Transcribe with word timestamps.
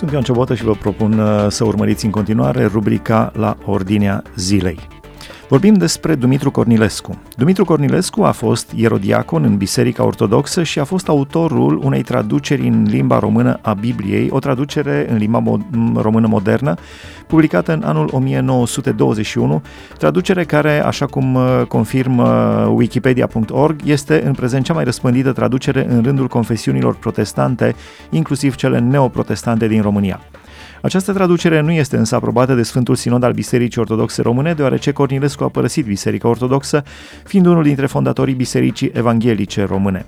Sunt 0.00 0.12
Ioan 0.12 0.24
Ciobotă 0.24 0.54
și 0.54 0.64
vă 0.64 0.72
propun 0.72 1.18
uh, 1.18 1.46
să 1.48 1.64
urmăriți 1.64 2.04
în 2.04 2.10
continuare 2.10 2.64
rubrica 2.64 3.32
La 3.34 3.56
Ordinea 3.64 4.22
Zilei. 4.36 4.99
Vorbim 5.50 5.74
despre 5.74 6.14
Dumitru 6.14 6.50
Cornilescu. 6.50 7.18
Dumitru 7.36 7.64
Cornilescu 7.64 8.22
a 8.22 8.30
fost 8.30 8.72
ierodiacon 8.74 9.44
în 9.44 9.56
Biserica 9.56 10.04
Ortodoxă 10.04 10.62
și 10.62 10.78
a 10.78 10.84
fost 10.84 11.08
autorul 11.08 11.80
unei 11.84 12.02
traduceri 12.02 12.66
în 12.66 12.82
limba 12.82 13.18
română 13.18 13.58
a 13.62 13.74
Bibliei, 13.74 14.28
o 14.30 14.38
traducere 14.38 15.06
în 15.10 15.16
limba 15.16 15.42
mo- 15.42 15.94
română 15.94 16.26
modernă, 16.26 16.74
publicată 17.26 17.72
în 17.72 17.82
anul 17.84 18.08
1921, 18.12 19.62
traducere 19.98 20.44
care, 20.44 20.84
așa 20.84 21.06
cum 21.06 21.34
uh, 21.34 21.62
confirmă 21.68 22.28
wikipedia.org, 22.74 23.80
este 23.84 24.22
în 24.24 24.32
prezent 24.32 24.64
cea 24.64 24.74
mai 24.74 24.84
răspândită 24.84 25.32
traducere 25.32 25.86
în 25.88 26.02
rândul 26.02 26.28
confesiunilor 26.28 26.94
protestante, 26.94 27.74
inclusiv 28.10 28.54
cele 28.54 28.78
neoprotestante 28.78 29.68
din 29.68 29.82
România. 29.82 30.20
Această 30.82 31.12
traducere 31.12 31.60
nu 31.60 31.72
este 31.72 31.96
însă 31.96 32.14
aprobată 32.14 32.54
de 32.54 32.62
Sfântul 32.62 32.94
Sinod 32.94 33.22
al 33.22 33.32
Bisericii 33.32 33.80
Ortodoxe 33.80 34.22
Române, 34.22 34.54
deoarece 34.54 34.92
Cornilescu 34.92 35.44
a 35.44 35.48
părăsit 35.48 35.84
Biserica 35.84 36.28
Ortodoxă, 36.28 36.82
fiind 37.24 37.46
unul 37.46 37.62
dintre 37.62 37.86
fondatorii 37.86 38.34
Bisericii 38.34 38.90
Evanghelice 38.94 39.64
Române. 39.64 40.06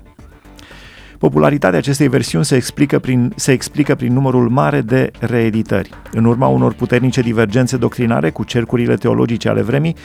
Popularitatea 1.23 1.77
acestei 1.77 2.07
versiuni 2.07 2.45
se 2.45 2.55
explică, 2.55 2.99
prin, 2.99 3.33
se 3.35 3.51
explică 3.51 3.95
prin 3.95 4.13
numărul 4.13 4.49
mare 4.49 4.81
de 4.81 5.11
reeditări. 5.19 5.89
În 6.11 6.25
urma 6.25 6.47
unor 6.47 6.73
puternice 6.73 7.21
divergențe 7.21 7.77
doctrinare 7.77 8.29
cu 8.29 8.43
cercurile 8.43 8.95
teologice 8.95 9.49
ale 9.49 9.61
vremii, 9.61 9.95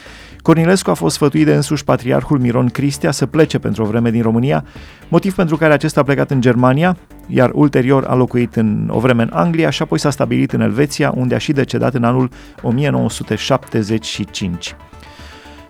Cornilescu 0.41 0.89
a 0.89 0.93
fost 0.93 1.15
sfătuit 1.15 1.45
de 1.45 1.53
însuși 1.53 1.83
patriarhul 1.83 2.39
Miron 2.39 2.67
Cristia 2.67 3.11
să 3.11 3.25
plece 3.25 3.59
pentru 3.59 3.83
o 3.83 3.85
vreme 3.85 4.11
din 4.11 4.21
România, 4.21 4.65
motiv 5.07 5.35
pentru 5.35 5.57
care 5.57 5.73
acesta 5.73 5.99
a 5.99 6.03
plecat 6.03 6.31
în 6.31 6.41
Germania, 6.41 6.97
iar 7.27 7.51
ulterior 7.53 8.05
a 8.05 8.15
locuit 8.15 8.55
în 8.55 8.89
o 8.91 8.99
vreme 8.99 9.23
în 9.23 9.29
Anglia 9.33 9.69
și 9.69 9.81
apoi 9.81 9.99
s-a 9.99 10.09
stabilit 10.09 10.51
în 10.51 10.61
Elveția, 10.61 11.13
unde 11.15 11.35
a 11.35 11.37
și 11.37 11.51
decedat 11.51 11.93
în 11.93 12.03
anul 12.03 12.29
1975. 12.61 14.75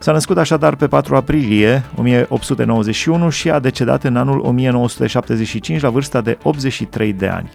S-a 0.01 0.11
născut 0.11 0.37
așadar 0.37 0.75
pe 0.75 0.87
4 0.87 1.15
aprilie 1.15 1.83
1891 1.95 3.29
și 3.29 3.49
a 3.49 3.59
decedat 3.59 4.03
în 4.03 4.15
anul 4.15 4.39
1975 4.39 5.81
la 5.81 5.89
vârsta 5.89 6.21
de 6.21 6.37
83 6.43 7.13
de 7.13 7.27
ani. 7.27 7.51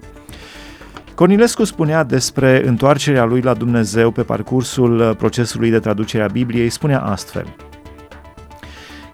Cornilescu 1.14 1.64
spunea 1.64 2.02
despre 2.02 2.66
întoarcerea 2.66 3.24
lui 3.24 3.40
la 3.40 3.54
Dumnezeu 3.54 4.10
pe 4.10 4.22
parcursul 4.22 5.14
procesului 5.14 5.70
de 5.70 5.78
traducere 5.78 6.22
a 6.22 6.26
Bibliei, 6.26 6.68
spunea 6.68 7.00
astfel. 7.00 7.56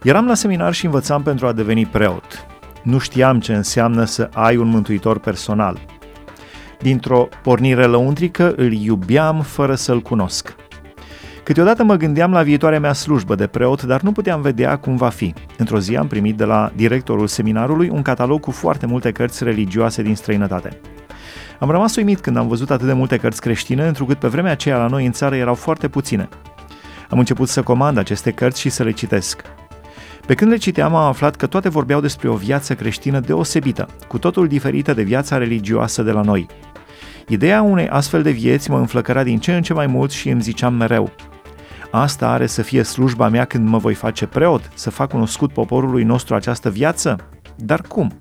Eram 0.03 0.27
la 0.27 0.35
seminar 0.35 0.73
și 0.73 0.85
învățam 0.85 1.23
pentru 1.23 1.47
a 1.47 1.53
deveni 1.53 1.87
preot. 1.87 2.47
Nu 2.83 2.99
știam 2.99 3.41
ce 3.41 3.55
înseamnă 3.55 4.05
să 4.05 4.29
ai 4.33 4.57
un 4.57 4.69
mântuitor 4.69 5.19
personal. 5.19 5.79
Dintr-o 6.79 7.29
pornire 7.43 7.85
lăuntrică 7.85 8.53
îl 8.57 8.73
iubeam 8.73 9.41
fără 9.41 9.75
să-l 9.75 10.01
cunosc. 10.01 10.55
Câteodată 11.43 11.85
mă 11.85 11.95
gândeam 11.95 12.33
la 12.33 12.43
viitoarea 12.43 12.81
mea 12.81 12.93
slujbă 12.93 13.35
de 13.35 13.47
preot, 13.47 13.83
dar 13.83 14.01
nu 14.01 14.13
puteam 14.13 14.41
vedea 14.41 14.77
cum 14.77 14.97
va 14.97 15.09
fi. 15.09 15.35
Într-o 15.57 15.79
zi 15.79 15.97
am 15.97 16.07
primit 16.07 16.37
de 16.37 16.45
la 16.45 16.73
directorul 16.77 17.27
seminarului 17.27 17.89
un 17.89 18.03
catalog 18.03 18.41
cu 18.41 18.51
foarte 18.51 18.87
multe 18.87 19.13
cărți 19.13 19.45
religioase 19.45 20.03
din 20.03 20.15
străinătate. 20.15 20.81
Am 21.59 21.71
rămas 21.71 21.97
uimit 21.97 22.21
când 22.21 22.37
am 22.37 22.49
văzut 22.49 22.71
atât 22.71 22.87
de 22.87 22.93
multe 22.93 23.17
cărți 23.17 23.41
creștine, 23.41 23.87
întrucât 23.87 24.19
pe 24.19 24.29
vremea 24.29 24.53
aceea 24.53 24.77
la 24.77 24.87
noi 24.87 25.07
în 25.07 25.13
țară 25.13 25.37
erau 25.37 25.55
foarte 25.55 25.89
puține. 25.89 26.29
Am 27.11 27.19
început 27.19 27.49
să 27.49 27.63
comand 27.63 27.99
aceste 27.99 28.31
cărți 28.31 28.61
și 28.61 28.69
să 28.69 28.83
le 28.83 28.91
citesc. 28.91 29.43
Pe 30.27 30.35
când 30.35 30.51
le 30.51 30.57
citeam, 30.57 30.95
am 30.95 31.07
aflat 31.07 31.37
că 31.37 31.47
toate 31.47 31.69
vorbeau 31.69 32.01
despre 32.01 32.29
o 32.29 32.35
viață 32.35 32.75
creștină 32.75 33.21
deosebită, 33.21 33.89
cu 34.09 34.19
totul 34.19 34.49
diferită 34.49 34.95
de 34.95 35.03
viața 35.03 35.39
religioasă 35.39 36.03
de 36.03 36.11
la 36.11 36.21
noi. 36.21 36.47
Ideea 37.29 37.63
unei 37.63 37.89
astfel 37.89 38.23
de 38.23 38.31
vieți 38.31 38.71
mă 38.71 38.79
înflăcăra 38.79 39.23
din 39.23 39.39
ce 39.39 39.55
în 39.55 39.63
ce 39.63 39.73
mai 39.73 39.87
mult 39.87 40.11
și 40.11 40.29
îmi 40.29 40.43
ziceam 40.43 40.75
mereu, 40.75 41.13
Asta 41.91 42.29
are 42.29 42.47
să 42.47 42.63
fie 42.63 42.83
slujba 42.83 43.29
mea 43.29 43.45
când 43.45 43.69
mă 43.69 43.79
voi 43.79 43.95
face 43.95 44.27
preot, 44.27 44.71
să 44.75 44.91
fac 44.91 45.11
cunoscut 45.11 45.53
poporului 45.53 46.03
nostru 46.03 46.35
această 46.35 46.71
viață? 46.71 47.29
Dar 47.57 47.81
cum? 47.81 48.19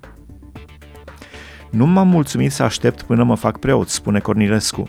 Nu 1.70 1.86
m-am 1.86 2.08
mulțumit 2.08 2.52
să 2.52 2.62
aștept 2.62 3.02
până 3.02 3.22
mă 3.22 3.34
fac 3.34 3.58
preot, 3.58 3.88
spune 3.88 4.18
Cornilescu. 4.18 4.88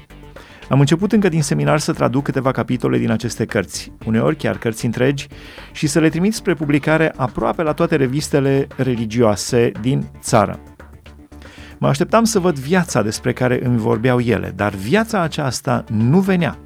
Am 0.70 0.80
început 0.80 1.12
încă 1.12 1.30
din 1.30 1.42
seminar 1.42 1.80
să 1.80 1.94
traduc 1.94 2.24
câteva 2.24 2.52
capitole 2.52 2.98
din 2.98 3.12
aceste 3.12 3.46
cărți, 3.46 3.92
uneori 4.06 4.36
chiar 4.36 4.58
cărți 4.58 4.86
întregi, 4.86 5.28
și 5.72 5.88
să 5.88 6.00
le 6.00 6.10
trimit 6.10 6.34
spre 6.34 6.54
publicare 6.54 7.14
aproape 7.16 7.64
la 7.64 7.74
toate 7.74 7.96
revistele 7.96 8.68
religioase 8.76 9.72
din 9.82 10.06
țară. 10.20 10.60
Mă 11.78 11.88
așteptam 11.88 12.24
să 12.24 12.40
văd 12.40 12.60
viața 12.60 13.02
despre 13.02 13.34
care 13.34 13.66
îmi 13.66 13.78
vorbeau 13.78 14.20
ele, 14.20 14.54
dar 14.56 14.74
viața 14.74 15.22
aceasta 15.22 15.84
nu 15.88 16.20
venea. 16.20 16.58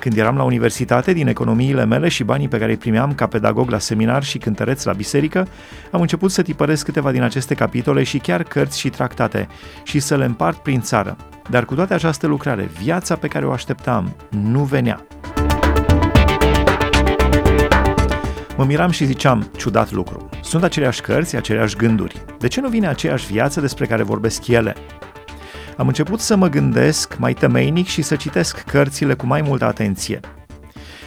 Când 0.00 0.16
eram 0.16 0.36
la 0.36 0.42
universitate, 0.42 1.12
din 1.12 1.28
economiile 1.28 1.84
mele 1.84 2.08
și 2.08 2.24
banii 2.24 2.48
pe 2.48 2.58
care 2.58 2.70
îi 2.70 2.76
primeam 2.76 3.14
ca 3.14 3.26
pedagog 3.26 3.70
la 3.70 3.78
seminar 3.78 4.22
și 4.22 4.38
cântăreț 4.38 4.84
la 4.84 4.92
biserică, 4.92 5.46
am 5.90 6.00
început 6.00 6.30
să 6.30 6.42
tipăresc 6.42 6.84
câteva 6.84 7.10
din 7.10 7.22
aceste 7.22 7.54
capitole 7.54 8.02
și 8.02 8.18
chiar 8.18 8.42
cărți 8.42 8.78
și 8.78 8.88
tractate 8.88 9.48
și 9.82 9.98
să 9.98 10.16
le 10.16 10.24
împart 10.24 10.56
prin 10.58 10.80
țară. 10.80 11.16
Dar 11.50 11.64
cu 11.64 11.74
toate 11.74 11.94
această 11.94 12.26
lucrare, 12.26 12.70
viața 12.82 13.16
pe 13.16 13.28
care 13.28 13.46
o 13.46 13.52
așteptam 13.52 14.16
nu 14.30 14.62
venea. 14.62 15.06
Mă 18.56 18.64
miram 18.64 18.90
și 18.90 19.04
ziceam, 19.04 19.50
ciudat 19.56 19.92
lucru. 19.92 20.28
Sunt 20.42 20.62
aceleași 20.62 21.00
cărți, 21.00 21.36
aceleași 21.36 21.76
gânduri. 21.76 22.24
De 22.38 22.48
ce 22.48 22.60
nu 22.60 22.68
vine 22.68 22.86
aceeași 22.86 23.32
viață 23.32 23.60
despre 23.60 23.86
care 23.86 24.02
vorbesc 24.02 24.46
ele? 24.46 24.74
Am 25.76 25.86
început 25.86 26.20
să 26.20 26.36
mă 26.36 26.48
gândesc 26.48 27.16
mai 27.18 27.34
temeinic 27.34 27.86
și 27.86 28.02
să 28.02 28.16
citesc 28.16 28.58
cărțile 28.60 29.14
cu 29.14 29.26
mai 29.26 29.42
multă 29.42 29.64
atenție. 29.64 30.20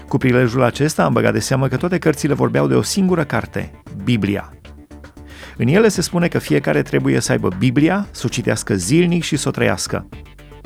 Cu 0.08 0.18
prilejul 0.18 0.64
acesta 0.64 1.04
am 1.04 1.14
băgat 1.14 1.34
de 1.34 1.40
seamă 1.40 1.68
că 1.68 1.78
toate 1.78 1.98
cărțile 1.98 2.34
vorbeau 2.34 2.68
de 2.68 2.74
o 2.74 2.82
singură 2.82 3.24
carte, 3.24 3.72
Biblia. 4.04 4.54
În 5.58 5.68
ele 5.68 5.88
se 5.88 6.02
spune 6.02 6.28
că 6.28 6.38
fiecare 6.38 6.82
trebuie 6.82 7.20
să 7.20 7.32
aibă 7.32 7.50
Biblia, 7.58 8.08
să 8.12 8.22
o 8.26 8.30
citească 8.30 8.76
zilnic 8.76 9.24
și 9.24 9.36
să 9.36 9.48
o 9.48 9.52
trăiască. 9.52 10.08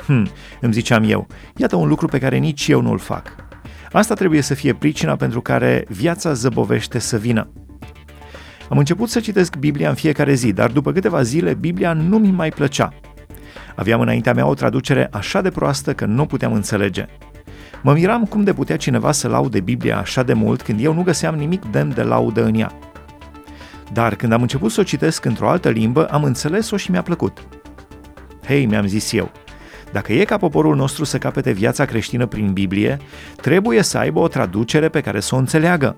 Hm, 0.06 0.28
îmi 0.60 0.72
ziceam 0.72 1.04
eu, 1.10 1.26
iată 1.56 1.76
un 1.76 1.88
lucru 1.88 2.06
pe 2.06 2.18
care 2.18 2.36
nici 2.36 2.68
eu 2.68 2.80
nu-l 2.80 2.98
fac. 2.98 3.34
Asta 3.92 4.14
trebuie 4.14 4.40
să 4.40 4.54
fie 4.54 4.74
pricina 4.74 5.16
pentru 5.16 5.40
care 5.40 5.84
viața 5.88 6.32
zăbovește 6.32 6.98
să 6.98 7.16
vină. 7.16 7.52
Am 8.68 8.78
început 8.78 9.08
să 9.08 9.20
citesc 9.20 9.56
Biblia 9.56 9.88
în 9.88 9.94
fiecare 9.94 10.34
zi, 10.34 10.52
dar 10.52 10.70
după 10.70 10.92
câteva 10.92 11.22
zile 11.22 11.54
Biblia 11.54 11.92
nu 11.92 12.18
mi 12.18 12.30
mai 12.30 12.48
plăcea. 12.48 12.92
Aveam 13.74 14.00
înaintea 14.00 14.32
mea 14.32 14.46
o 14.46 14.54
traducere 14.54 15.08
așa 15.12 15.40
de 15.40 15.50
proastă 15.50 15.94
că 15.94 16.04
nu 16.04 16.26
puteam 16.26 16.52
înțelege. 16.52 17.06
Mă 17.82 17.92
miram 17.92 18.24
cum 18.24 18.44
de 18.44 18.52
putea 18.52 18.76
cineva 18.76 19.12
să 19.12 19.28
laude 19.28 19.60
Biblia 19.60 19.98
așa 19.98 20.22
de 20.22 20.32
mult 20.32 20.62
când 20.62 20.84
eu 20.84 20.94
nu 20.94 21.02
găseam 21.02 21.34
nimic 21.34 21.64
demn 21.64 21.94
de 21.94 22.02
laudă 22.02 22.44
în 22.44 22.54
ea. 22.54 22.72
Dar 23.92 24.14
când 24.14 24.32
am 24.32 24.42
început 24.42 24.70
să 24.70 24.80
o 24.80 24.84
citesc 24.84 25.24
într-o 25.24 25.48
altă 25.48 25.68
limbă, 25.68 26.06
am 26.06 26.24
înțeles-o 26.24 26.76
și 26.76 26.90
mi-a 26.90 27.02
plăcut. 27.02 27.46
Hei, 28.46 28.66
mi-am 28.66 28.86
zis 28.86 29.12
eu, 29.12 29.30
dacă 29.92 30.12
e 30.12 30.24
ca 30.24 30.36
poporul 30.36 30.76
nostru 30.76 31.04
să 31.04 31.18
capete 31.18 31.50
viața 31.50 31.84
creștină 31.84 32.26
prin 32.26 32.52
Biblie, 32.52 32.98
trebuie 33.36 33.82
să 33.82 33.98
aibă 33.98 34.18
o 34.18 34.28
traducere 34.28 34.88
pe 34.88 35.00
care 35.00 35.20
să 35.20 35.34
o 35.34 35.38
înțeleagă. 35.38 35.96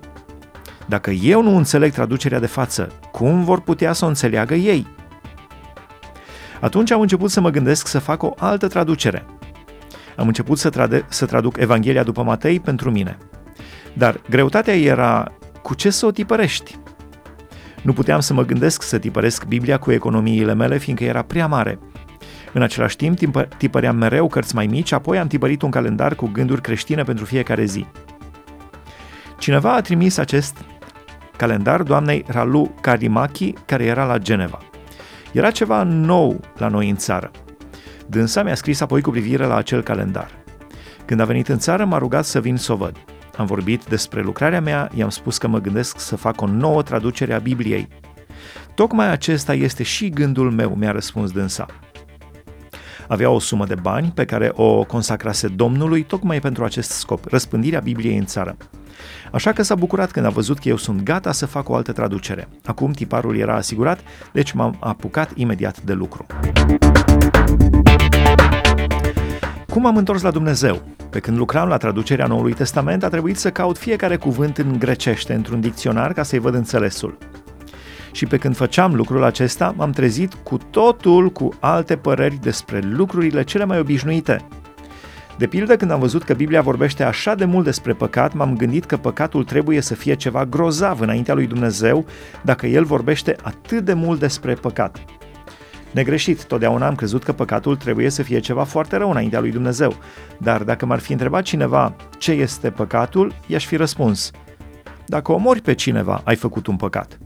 Dacă 0.85 1.11
eu 1.11 1.41
nu 1.43 1.55
înțeleg 1.55 1.91
traducerea 1.91 2.39
de 2.39 2.45
față, 2.45 2.91
cum 3.11 3.43
vor 3.43 3.61
putea 3.61 3.93
să 3.93 4.05
o 4.05 4.07
înțeleagă 4.07 4.53
ei? 4.53 4.87
Atunci 6.61 6.91
am 6.91 7.01
început 7.01 7.31
să 7.31 7.41
mă 7.41 7.49
gândesc 7.49 7.87
să 7.87 7.99
fac 7.99 8.23
o 8.23 8.33
altă 8.37 8.67
traducere. 8.67 9.25
Am 10.15 10.27
început 10.27 10.57
să, 10.57 10.69
trade- 10.69 11.05
să 11.09 11.25
traduc 11.25 11.57
Evanghelia 11.57 12.03
după 12.03 12.23
Matei 12.23 12.59
pentru 12.59 12.91
mine. 12.91 13.17
Dar 13.93 14.21
greutatea 14.29 14.75
era 14.75 15.31
cu 15.61 15.73
ce 15.73 15.89
să 15.89 16.05
o 16.05 16.11
tipărești? 16.11 16.75
Nu 17.81 17.93
puteam 17.93 18.19
să 18.19 18.33
mă 18.33 18.45
gândesc 18.45 18.81
să 18.81 18.97
tipăresc 18.97 19.45
Biblia 19.45 19.77
cu 19.77 19.91
economiile 19.91 20.53
mele, 20.53 20.77
fiindcă 20.77 21.03
era 21.03 21.21
prea 21.21 21.47
mare. 21.47 21.79
În 22.53 22.61
același 22.61 22.95
timp, 22.95 23.19
tipăream 23.57 23.95
mereu 23.95 24.27
cărți 24.27 24.55
mai 24.55 24.67
mici, 24.67 24.91
apoi 24.91 25.17
am 25.17 25.27
tipărit 25.27 25.61
un 25.61 25.69
calendar 25.69 26.15
cu 26.15 26.29
gânduri 26.33 26.61
creștine 26.61 27.03
pentru 27.03 27.25
fiecare 27.25 27.65
zi. 27.65 27.85
Cineva 29.37 29.73
a 29.73 29.81
trimis 29.81 30.17
acest 30.17 30.57
calendar 31.37 31.83
doamnei 31.83 32.25
Ralu 32.27 32.73
Karimaki, 32.81 33.53
care 33.65 33.83
era 33.83 34.05
la 34.05 34.17
Geneva. 34.17 34.59
Era 35.37 35.51
ceva 35.51 35.83
nou 35.83 36.39
la 36.55 36.67
noi 36.67 36.89
în 36.89 36.95
țară. 36.95 37.31
Dânsa 38.07 38.43
mi-a 38.43 38.55
scris 38.55 38.81
apoi 38.81 39.01
cu 39.01 39.09
privire 39.09 39.45
la 39.45 39.55
acel 39.55 39.81
calendar. 39.81 40.29
Când 41.05 41.19
a 41.19 41.25
venit 41.25 41.47
în 41.47 41.57
țară, 41.57 41.85
m-a 41.85 41.97
rugat 41.97 42.25
să 42.25 42.41
vin 42.41 42.55
să 42.55 42.73
o 42.73 42.75
văd. 42.75 42.95
Am 43.35 43.45
vorbit 43.45 43.83
despre 43.83 44.21
lucrarea 44.21 44.61
mea, 44.61 44.89
i-am 44.95 45.09
spus 45.09 45.37
că 45.37 45.47
mă 45.47 45.59
gândesc 45.59 45.99
să 45.99 46.15
fac 46.15 46.41
o 46.41 46.47
nouă 46.47 46.81
traducere 46.81 47.33
a 47.33 47.39
Bibliei. 47.39 47.87
Tocmai 48.75 49.11
acesta 49.11 49.53
este 49.53 49.83
și 49.83 50.09
gândul 50.09 50.51
meu, 50.51 50.75
mi-a 50.75 50.91
răspuns 50.91 51.31
dânsa. 51.31 51.65
Avea 53.07 53.29
o 53.29 53.39
sumă 53.39 53.65
de 53.65 53.75
bani 53.75 54.11
pe 54.15 54.25
care 54.25 54.51
o 54.53 54.83
consacrase 54.83 55.47
Domnului 55.47 56.03
tocmai 56.03 56.39
pentru 56.39 56.63
acest 56.63 56.89
scop, 56.89 57.25
răspândirea 57.25 57.79
Bibliei 57.79 58.17
în 58.17 58.25
țară. 58.25 58.57
Așa 59.31 59.51
că 59.51 59.61
s-a 59.61 59.75
bucurat 59.75 60.11
când 60.11 60.25
a 60.25 60.29
văzut 60.29 60.59
că 60.59 60.67
eu 60.67 60.77
sunt 60.77 61.03
gata 61.03 61.31
să 61.31 61.45
fac 61.45 61.69
o 61.69 61.75
altă 61.75 61.91
traducere. 61.91 62.47
Acum 62.65 62.91
tiparul 62.91 63.37
era 63.37 63.55
asigurat, 63.55 63.99
deci 64.31 64.51
m-am 64.51 64.77
apucat 64.79 65.31
imediat 65.35 65.81
de 65.81 65.93
lucru. 65.93 66.25
Cum 69.69 69.85
am 69.85 69.97
întors 69.97 70.21
la 70.21 70.31
Dumnezeu? 70.31 70.81
Pe 71.09 71.19
când 71.19 71.37
lucram 71.37 71.67
la 71.67 71.77
traducerea 71.77 72.27
Noului 72.27 72.53
Testament, 72.53 73.03
a 73.03 73.09
trebuit 73.09 73.37
să 73.37 73.51
caut 73.51 73.77
fiecare 73.77 74.17
cuvânt 74.17 74.57
în 74.57 74.75
grecește 74.79 75.33
într-un 75.33 75.59
dicționar 75.59 76.13
ca 76.13 76.23
să-i 76.23 76.39
văd 76.39 76.53
înțelesul. 76.53 77.17
Și 78.11 78.25
pe 78.25 78.37
când 78.37 78.55
făceam 78.55 78.95
lucrul 78.95 79.23
acesta, 79.23 79.73
m-am 79.77 79.91
trezit 79.91 80.33
cu 80.33 80.57
totul 80.69 81.29
cu 81.29 81.49
alte 81.59 81.95
păreri 81.95 82.39
despre 82.41 82.79
lucrurile 82.79 83.43
cele 83.43 83.65
mai 83.65 83.79
obișnuite. 83.79 84.47
De 85.37 85.47
pildă, 85.47 85.75
când 85.75 85.91
am 85.91 85.99
văzut 85.99 86.23
că 86.23 86.33
Biblia 86.33 86.61
vorbește 86.61 87.03
așa 87.03 87.35
de 87.35 87.45
mult 87.45 87.65
despre 87.65 87.93
păcat, 87.93 88.33
m-am 88.33 88.55
gândit 88.55 88.85
că 88.85 88.97
păcatul 88.97 89.43
trebuie 89.43 89.81
să 89.81 89.93
fie 89.93 90.15
ceva 90.15 90.45
grozav 90.45 90.99
înaintea 90.99 91.33
lui 91.33 91.47
Dumnezeu 91.47 92.05
dacă 92.43 92.67
El 92.67 92.83
vorbește 92.83 93.35
atât 93.41 93.85
de 93.85 93.93
mult 93.93 94.19
despre 94.19 94.53
păcat. 94.53 94.99
Negreșit, 95.91 96.45
totdeauna 96.45 96.87
am 96.87 96.95
crezut 96.95 97.23
că 97.23 97.33
păcatul 97.33 97.75
trebuie 97.75 98.09
să 98.09 98.23
fie 98.23 98.39
ceva 98.39 98.63
foarte 98.63 98.97
rău 98.97 99.09
înaintea 99.09 99.39
lui 99.39 99.51
Dumnezeu. 99.51 99.95
Dar 100.37 100.63
dacă 100.63 100.85
m-ar 100.85 100.99
fi 100.99 101.11
întrebat 101.11 101.43
cineva 101.43 101.95
ce 102.17 102.31
este 102.31 102.69
păcatul, 102.69 103.33
i-aș 103.47 103.65
fi 103.65 103.75
răspuns. 103.75 104.31
Dacă 105.05 105.31
omori 105.31 105.61
pe 105.61 105.73
cineva, 105.73 106.21
ai 106.23 106.35
făcut 106.35 106.67
un 106.67 106.75
păcat. 106.75 107.17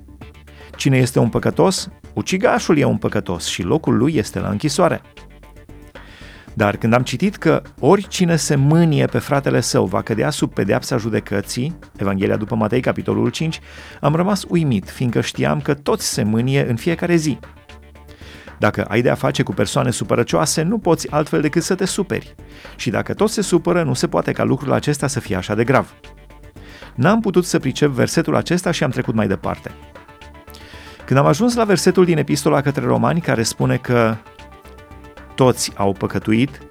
Cine 0.75 0.97
este 0.97 1.19
un 1.19 1.29
păcătos? 1.29 1.89
Ucigașul 2.13 2.77
e 2.77 2.83
un 2.83 2.97
păcătos 2.97 3.45
și 3.45 3.63
locul 3.63 3.97
lui 3.97 4.15
este 4.15 4.39
la 4.39 4.49
închisoare. 4.49 5.01
Dar 6.61 6.77
când 6.77 6.93
am 6.93 7.03
citit 7.03 7.35
că 7.35 7.61
oricine 7.79 8.35
se 8.35 8.55
mânie 8.55 9.05
pe 9.05 9.19
fratele 9.19 9.59
său 9.61 9.85
va 9.85 10.01
cădea 10.01 10.29
sub 10.29 10.53
pedeapsa 10.53 10.97
judecății, 10.97 11.75
Evanghelia 11.97 12.35
după 12.35 12.55
Matei, 12.55 12.81
capitolul 12.81 13.29
5, 13.29 13.59
am 14.01 14.15
rămas 14.15 14.43
uimit, 14.47 14.89
fiindcă 14.89 15.21
știam 15.21 15.61
că 15.61 15.73
toți 15.73 16.13
se 16.13 16.23
mânie 16.23 16.69
în 16.69 16.75
fiecare 16.75 17.15
zi. 17.15 17.39
Dacă 18.59 18.83
ai 18.83 19.01
de 19.01 19.09
a 19.09 19.15
face 19.15 19.43
cu 19.43 19.53
persoane 19.53 19.91
supărăcioase, 19.91 20.61
nu 20.61 20.77
poți 20.77 21.11
altfel 21.11 21.41
decât 21.41 21.63
să 21.63 21.75
te 21.75 21.85
superi. 21.85 22.35
Și 22.75 22.89
dacă 22.89 23.13
tot 23.13 23.29
se 23.29 23.41
supără, 23.41 23.83
nu 23.83 23.93
se 23.93 24.07
poate 24.07 24.31
ca 24.31 24.43
lucrul 24.43 24.73
acesta 24.73 25.07
să 25.07 25.19
fie 25.19 25.35
așa 25.35 25.55
de 25.55 25.63
grav. 25.63 25.93
N-am 26.95 27.19
putut 27.19 27.45
să 27.45 27.59
pricep 27.59 27.89
versetul 27.89 28.35
acesta 28.35 28.71
și 28.71 28.83
am 28.83 28.89
trecut 28.89 29.13
mai 29.13 29.27
departe. 29.27 29.71
Când 31.05 31.19
am 31.19 31.25
ajuns 31.25 31.55
la 31.55 31.63
versetul 31.63 32.05
din 32.05 32.17
epistola 32.17 32.61
către 32.61 32.85
romani 32.85 33.21
care 33.21 33.43
spune 33.43 33.77
că 33.77 34.15
toți 35.41 35.71
au 35.75 35.91
păcătuit, 35.91 36.61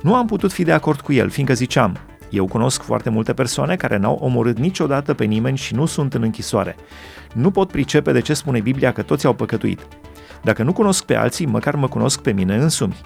nu 0.00 0.14
am 0.14 0.26
putut 0.26 0.52
fi 0.52 0.62
de 0.62 0.72
acord 0.72 1.00
cu 1.00 1.12
el, 1.12 1.30
fiindcă 1.30 1.54
ziceam, 1.54 1.98
eu 2.30 2.46
cunosc 2.46 2.82
foarte 2.82 3.10
multe 3.10 3.32
persoane 3.32 3.76
care 3.76 3.96
n-au 3.96 4.14
omorât 4.14 4.58
niciodată 4.58 5.14
pe 5.14 5.24
nimeni 5.24 5.56
și 5.56 5.74
nu 5.74 5.86
sunt 5.86 6.14
în 6.14 6.22
închisoare. 6.22 6.76
Nu 7.34 7.50
pot 7.50 7.70
pricepe 7.70 8.12
de 8.12 8.20
ce 8.20 8.34
spune 8.34 8.60
Biblia 8.60 8.92
că 8.92 9.02
toți 9.02 9.26
au 9.26 9.32
păcătuit. 9.32 9.86
Dacă 10.42 10.62
nu 10.62 10.72
cunosc 10.72 11.04
pe 11.04 11.14
alții, 11.14 11.46
măcar 11.46 11.74
mă 11.74 11.88
cunosc 11.88 12.20
pe 12.20 12.32
mine 12.32 12.56
însumi. 12.56 13.00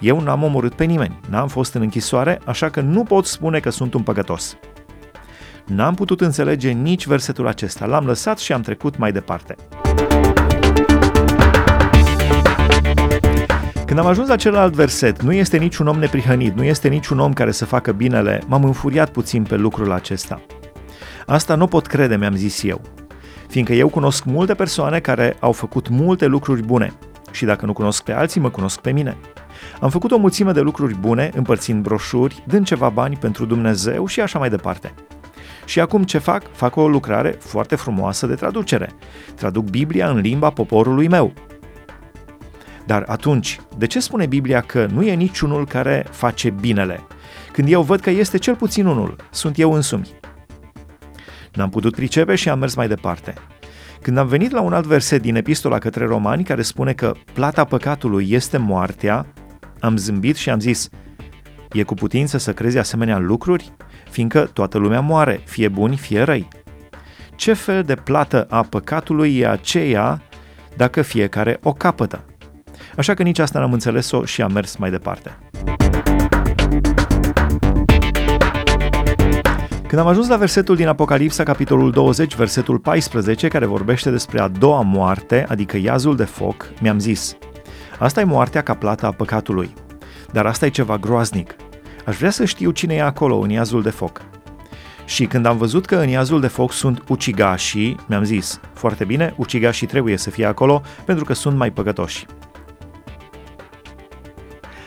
Eu 0.00 0.20
n-am 0.20 0.42
omorât 0.42 0.74
pe 0.74 0.84
nimeni, 0.84 1.20
n-am 1.28 1.48
fost 1.48 1.74
în 1.74 1.82
închisoare, 1.82 2.40
așa 2.44 2.68
că 2.68 2.80
nu 2.80 3.02
pot 3.02 3.26
spune 3.26 3.60
că 3.60 3.70
sunt 3.70 3.94
un 3.94 4.02
păcătos. 4.02 4.56
N-am 5.66 5.94
putut 5.94 6.20
înțelege 6.20 6.70
nici 6.70 7.06
versetul 7.06 7.46
acesta, 7.46 7.86
l-am 7.86 8.06
lăsat 8.06 8.38
și 8.38 8.52
am 8.52 8.60
trecut 8.60 8.96
mai 8.96 9.12
departe. 9.12 9.56
Când 13.92 14.04
am 14.04 14.10
ajuns 14.10 14.28
la 14.28 14.36
celălalt 14.36 14.74
verset, 14.74 15.22
nu 15.22 15.32
este 15.32 15.56
niciun 15.56 15.86
om 15.86 15.98
neprihănit, 15.98 16.56
nu 16.56 16.64
este 16.64 16.88
niciun 16.88 17.18
om 17.18 17.32
care 17.32 17.50
să 17.50 17.64
facă 17.64 17.92
binele, 17.92 18.42
m-am 18.46 18.64
înfuriat 18.64 19.10
puțin 19.10 19.42
pe 19.42 19.56
lucrul 19.56 19.92
acesta. 19.92 20.42
Asta 21.26 21.54
nu 21.54 21.66
pot 21.66 21.86
crede, 21.86 22.16
mi-am 22.16 22.34
zis 22.34 22.62
eu 22.62 22.80
fiindcă 23.48 23.72
eu 23.72 23.88
cunosc 23.88 24.24
multe 24.24 24.54
persoane 24.54 25.00
care 25.00 25.36
au 25.40 25.52
făcut 25.52 25.88
multe 25.88 26.26
lucruri 26.26 26.62
bune 26.62 26.92
și 27.30 27.44
dacă 27.44 27.66
nu 27.66 27.72
cunosc 27.72 28.02
pe 28.02 28.12
alții, 28.12 28.40
mă 28.40 28.50
cunosc 28.50 28.80
pe 28.80 28.92
mine. 28.92 29.16
Am 29.80 29.90
făcut 29.90 30.10
o 30.10 30.18
mulțime 30.18 30.52
de 30.52 30.60
lucruri 30.60 30.94
bune, 30.94 31.30
împărțind 31.34 31.82
broșuri, 31.82 32.44
dând 32.46 32.66
ceva 32.66 32.88
bani 32.88 33.16
pentru 33.16 33.44
Dumnezeu 33.44 34.06
și 34.06 34.20
așa 34.20 34.38
mai 34.38 34.50
departe. 34.50 34.94
Și 35.64 35.80
acum 35.80 36.02
ce 36.02 36.18
fac? 36.18 36.42
Fac 36.52 36.76
o 36.76 36.88
lucrare 36.88 37.36
foarte 37.38 37.76
frumoasă 37.76 38.26
de 38.26 38.34
traducere. 38.34 38.92
Traduc 39.34 39.70
Biblia 39.70 40.08
în 40.08 40.18
limba 40.18 40.50
poporului 40.50 41.08
meu. 41.08 41.32
Dar 42.86 43.04
atunci, 43.06 43.60
de 43.78 43.86
ce 43.86 44.00
spune 44.00 44.26
Biblia 44.26 44.60
că 44.60 44.86
nu 44.92 45.02
e 45.02 45.14
niciunul 45.14 45.66
care 45.66 46.06
face 46.10 46.50
binele? 46.50 47.00
Când 47.52 47.68
eu 47.68 47.82
văd 47.82 48.00
că 48.00 48.10
este 48.10 48.38
cel 48.38 48.54
puțin 48.54 48.86
unul, 48.86 49.16
sunt 49.30 49.58
eu 49.58 49.72
însumi. 49.72 50.08
N-am 51.52 51.70
putut 51.70 51.94
pricepe 51.94 52.34
și 52.34 52.48
am 52.48 52.58
mers 52.58 52.74
mai 52.74 52.88
departe. 52.88 53.34
Când 54.02 54.18
am 54.18 54.26
venit 54.26 54.50
la 54.50 54.60
un 54.60 54.72
alt 54.72 54.86
verset 54.86 55.22
din 55.22 55.36
epistola 55.36 55.78
către 55.78 56.04
romani 56.04 56.44
care 56.44 56.62
spune 56.62 56.92
că 56.92 57.12
plata 57.32 57.64
păcatului 57.64 58.26
este 58.30 58.56
moartea, 58.56 59.26
am 59.80 59.96
zâmbit 59.96 60.36
și 60.36 60.50
am 60.50 60.60
zis, 60.60 60.88
e 61.72 61.82
cu 61.82 61.94
putință 61.94 62.38
să 62.38 62.52
crezi 62.52 62.78
asemenea 62.78 63.18
lucruri? 63.18 63.72
Fiindcă 64.10 64.50
toată 64.52 64.78
lumea 64.78 65.00
moare, 65.00 65.40
fie 65.44 65.68
buni, 65.68 65.96
fie 65.96 66.22
răi. 66.22 66.48
Ce 67.36 67.52
fel 67.52 67.82
de 67.82 67.94
plată 67.94 68.46
a 68.50 68.62
păcatului 68.62 69.38
e 69.38 69.48
aceea 69.48 70.22
dacă 70.76 71.02
fiecare 71.02 71.58
o 71.62 71.72
capătă? 71.72 72.24
Așa 72.96 73.14
că 73.14 73.22
nici 73.22 73.38
asta 73.38 73.58
n-am 73.58 73.72
înțeles-o 73.72 74.24
și 74.24 74.42
am 74.42 74.52
mers 74.52 74.76
mai 74.76 74.90
departe. 74.90 75.38
Când 79.86 80.04
am 80.04 80.06
ajuns 80.06 80.28
la 80.28 80.36
versetul 80.36 80.76
din 80.76 80.86
Apocalipsa, 80.86 81.42
capitolul 81.42 81.90
20, 81.90 82.34
versetul 82.34 82.78
14, 82.78 83.48
care 83.48 83.66
vorbește 83.66 84.10
despre 84.10 84.40
a 84.40 84.48
doua 84.48 84.80
moarte, 84.80 85.44
adică 85.48 85.76
iazul 85.76 86.16
de 86.16 86.24
foc, 86.24 86.68
mi-am 86.80 86.98
zis, 86.98 87.36
asta 87.98 88.20
e 88.20 88.24
moartea 88.24 88.62
ca 88.62 88.74
plata 88.74 89.06
a 89.06 89.10
păcatului. 89.10 89.74
Dar 90.32 90.46
asta 90.46 90.66
e 90.66 90.68
ceva 90.68 90.96
groaznic. 90.96 91.54
Aș 92.06 92.16
vrea 92.16 92.30
să 92.30 92.44
știu 92.44 92.70
cine 92.70 92.94
e 92.94 93.02
acolo 93.02 93.38
în 93.38 93.50
iazul 93.50 93.82
de 93.82 93.90
foc. 93.90 94.22
Și 95.04 95.26
când 95.26 95.46
am 95.46 95.56
văzut 95.56 95.86
că 95.86 95.96
în 95.96 96.08
iazul 96.08 96.40
de 96.40 96.46
foc 96.46 96.72
sunt 96.72 97.02
ucigașii, 97.08 97.96
mi-am 98.06 98.24
zis, 98.24 98.60
foarte 98.72 99.04
bine, 99.04 99.34
ucigașii 99.36 99.86
trebuie 99.86 100.16
să 100.16 100.30
fie 100.30 100.44
acolo 100.44 100.82
pentru 101.04 101.24
că 101.24 101.32
sunt 101.32 101.56
mai 101.56 101.70
păcătoși. 101.70 102.26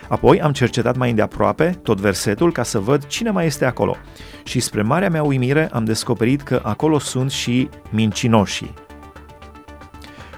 Apoi 0.07 0.41
am 0.41 0.51
cercetat 0.51 0.97
mai 0.97 1.09
îndeaproape 1.09 1.79
tot 1.83 1.99
versetul 1.99 2.51
ca 2.51 2.63
să 2.63 2.79
văd 2.79 3.05
cine 3.05 3.29
mai 3.29 3.45
este 3.45 3.65
acolo 3.65 3.97
și 4.43 4.59
spre 4.59 4.81
marea 4.81 5.09
mea 5.09 5.23
uimire 5.23 5.69
am 5.71 5.85
descoperit 5.85 6.41
că 6.41 6.59
acolo 6.63 6.99
sunt 6.99 7.31
și 7.31 7.69
mincinoșii. 7.89 8.73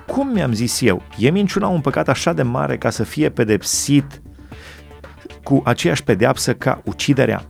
Cum 0.05 0.27
mi-am 0.27 0.53
zis 0.53 0.81
eu, 0.81 1.01
e 1.17 1.29
minciuna 1.29 1.67
un 1.67 1.81
păcat 1.81 2.09
așa 2.09 2.33
de 2.33 2.41
mare 2.43 2.77
ca 2.77 2.89
să 2.89 3.03
fie 3.03 3.29
pedepsit 3.29 4.21
cu 5.43 5.61
aceeași 5.65 6.03
pedeapsă 6.03 6.53
ca 6.53 6.81
uciderea? 6.85 7.45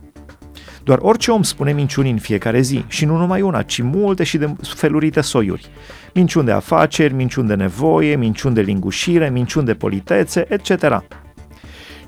Doar 0.82 0.98
orice 1.02 1.30
om 1.30 1.42
spune 1.42 1.72
minciuni 1.72 2.10
în 2.10 2.18
fiecare 2.18 2.60
zi 2.60 2.84
și 2.86 3.04
nu 3.04 3.16
numai 3.16 3.42
una, 3.42 3.62
ci 3.62 3.82
multe 3.82 4.24
și 4.24 4.38
de 4.38 4.54
felurite 4.62 5.20
soiuri. 5.20 5.70
Minciuni 6.14 6.46
de 6.46 6.52
afaceri, 6.52 7.14
minciuni 7.14 7.48
de 7.48 7.54
nevoie, 7.54 8.16
minciuni 8.16 8.54
de 8.54 8.60
lingușire, 8.60 9.30
minciuni 9.30 9.66
de 9.66 9.74
politețe, 9.74 10.46
etc. 10.48 11.02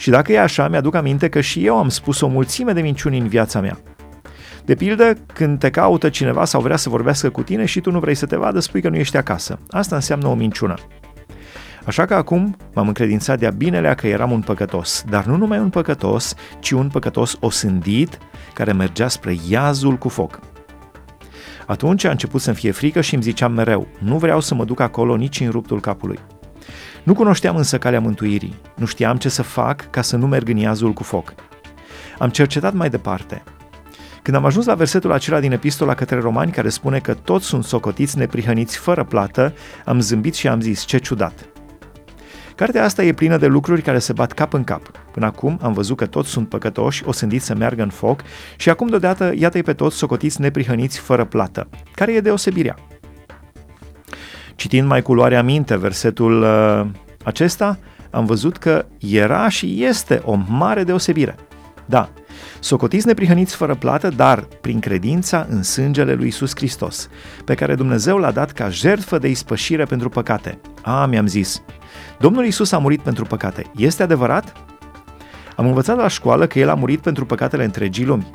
Și 0.00 0.10
dacă 0.10 0.32
e 0.32 0.40
așa, 0.40 0.68
mi-aduc 0.68 0.94
aminte 0.94 1.28
că 1.28 1.40
și 1.40 1.66
eu 1.66 1.76
am 1.76 1.88
spus 1.88 2.20
o 2.20 2.28
mulțime 2.28 2.72
de 2.72 2.80
minciuni 2.80 3.18
în 3.18 3.28
viața 3.28 3.60
mea. 3.60 3.78
De 4.64 4.74
pildă, 4.74 5.12
când 5.34 5.58
te 5.58 5.70
caută 5.70 6.08
cineva 6.08 6.44
sau 6.44 6.60
vrea 6.60 6.76
să 6.76 6.88
vorbească 6.88 7.30
cu 7.30 7.42
tine 7.42 7.64
și 7.64 7.80
tu 7.80 7.90
nu 7.90 7.98
vrei 7.98 8.14
să 8.14 8.26
te 8.26 8.36
vadă, 8.36 8.60
spui 8.60 8.80
că 8.80 8.88
nu 8.88 8.96
ești 8.96 9.16
acasă. 9.16 9.58
Asta 9.70 9.94
înseamnă 9.94 10.28
o 10.28 10.34
minciună. 10.34 10.74
Așa 11.84 12.04
că 12.04 12.14
acum 12.14 12.56
m-am 12.74 12.86
încredințat 12.86 13.38
de-a 13.38 13.50
binelea 13.50 13.94
că 13.94 14.06
eram 14.06 14.30
un 14.30 14.40
păcătos, 14.40 15.04
dar 15.08 15.24
nu 15.24 15.36
numai 15.36 15.58
un 15.58 15.70
păcătos, 15.70 16.34
ci 16.60 16.70
un 16.70 16.88
păcătos 16.88 17.36
osândit 17.40 18.18
care 18.54 18.72
mergea 18.72 19.08
spre 19.08 19.36
iazul 19.48 19.96
cu 19.96 20.08
foc. 20.08 20.40
Atunci 21.66 22.04
a 22.04 22.10
început 22.10 22.40
să-mi 22.40 22.56
fie 22.56 22.70
frică 22.70 23.00
și 23.00 23.14
îmi 23.14 23.22
ziceam 23.22 23.52
mereu, 23.52 23.86
nu 23.98 24.16
vreau 24.16 24.40
să 24.40 24.54
mă 24.54 24.64
duc 24.64 24.80
acolo 24.80 25.16
nici 25.16 25.40
în 25.40 25.50
ruptul 25.50 25.80
capului. 25.80 26.18
Nu 27.02 27.14
cunoșteam 27.14 27.56
însă 27.56 27.78
calea 27.78 28.00
mântuirii, 28.00 28.60
nu 28.74 28.86
știam 28.86 29.16
ce 29.16 29.28
să 29.28 29.42
fac 29.42 29.90
ca 29.90 30.02
să 30.02 30.16
nu 30.16 30.26
merg 30.26 30.48
în 30.48 30.56
iazul 30.56 30.92
cu 30.92 31.02
foc. 31.02 31.34
Am 32.18 32.28
cercetat 32.28 32.72
mai 32.74 32.90
departe. 32.90 33.42
Când 34.22 34.36
am 34.36 34.44
ajuns 34.44 34.66
la 34.66 34.74
versetul 34.74 35.12
acela 35.12 35.40
din 35.40 35.52
epistola 35.52 35.94
către 35.94 36.18
romani 36.18 36.52
care 36.52 36.68
spune 36.68 36.98
că 36.98 37.14
toți 37.14 37.46
sunt 37.46 37.64
socotiți 37.64 38.18
neprihăniți 38.18 38.78
fără 38.78 39.04
plată, 39.04 39.54
am 39.84 40.00
zâmbit 40.00 40.34
și 40.34 40.48
am 40.48 40.60
zis, 40.60 40.82
ce 40.82 40.98
ciudat. 40.98 41.48
Cartea 42.54 42.84
asta 42.84 43.02
e 43.02 43.12
plină 43.12 43.36
de 43.36 43.46
lucruri 43.46 43.82
care 43.82 43.98
se 43.98 44.12
bat 44.12 44.32
cap 44.32 44.52
în 44.52 44.64
cap. 44.64 44.90
Până 45.12 45.26
acum 45.26 45.58
am 45.62 45.72
văzut 45.72 45.96
că 45.96 46.06
toți 46.06 46.28
sunt 46.28 46.48
păcătoși, 46.48 47.02
o 47.06 47.12
sândiți 47.12 47.46
să 47.46 47.54
meargă 47.54 47.82
în 47.82 47.88
foc 47.88 48.22
și 48.56 48.70
acum 48.70 48.88
deodată 48.88 49.32
iată-i 49.36 49.62
pe 49.62 49.72
toți 49.72 49.96
socotiți 49.96 50.40
neprihăniți 50.40 50.98
fără 50.98 51.24
plată. 51.24 51.68
Care 51.94 52.12
e 52.12 52.20
deosebirea? 52.20 52.76
Citind 54.60 54.86
mai 54.86 55.02
cu 55.02 55.14
luarea 55.14 55.42
minte 55.42 55.76
versetul 55.76 56.42
uh, 56.42 56.86
acesta, 57.24 57.78
am 58.10 58.24
văzut 58.24 58.56
că 58.56 58.86
era 58.98 59.48
și 59.48 59.84
este 59.84 60.22
o 60.24 60.38
mare 60.48 60.84
deosebire. 60.84 61.34
Da, 61.86 62.08
socotiți 62.58 63.06
neprihăniți 63.06 63.56
fără 63.56 63.74
plată, 63.74 64.08
dar 64.08 64.40
prin 64.60 64.80
credința 64.80 65.46
în 65.48 65.62
sângele 65.62 66.14
lui 66.14 66.26
Isus 66.26 66.52
Hristos, 66.54 67.08
pe 67.44 67.54
care 67.54 67.74
Dumnezeu 67.74 68.16
l-a 68.16 68.30
dat 68.30 68.52
ca 68.52 68.68
jertfă 68.68 69.18
de 69.18 69.28
ispășire 69.28 69.84
pentru 69.84 70.08
păcate. 70.08 70.58
A, 70.82 71.06
mi-am 71.06 71.26
zis, 71.26 71.62
Domnul 72.18 72.44
Isus 72.44 72.72
a 72.72 72.78
murit 72.78 73.00
pentru 73.00 73.24
păcate. 73.24 73.64
Este 73.76 74.02
adevărat? 74.02 74.52
Am 75.56 75.66
învățat 75.66 75.96
la 75.96 76.08
școală 76.08 76.46
că 76.46 76.58
El 76.58 76.68
a 76.68 76.74
murit 76.74 77.00
pentru 77.00 77.26
păcatele 77.26 77.64
întregii 77.64 78.04
lumi. 78.04 78.30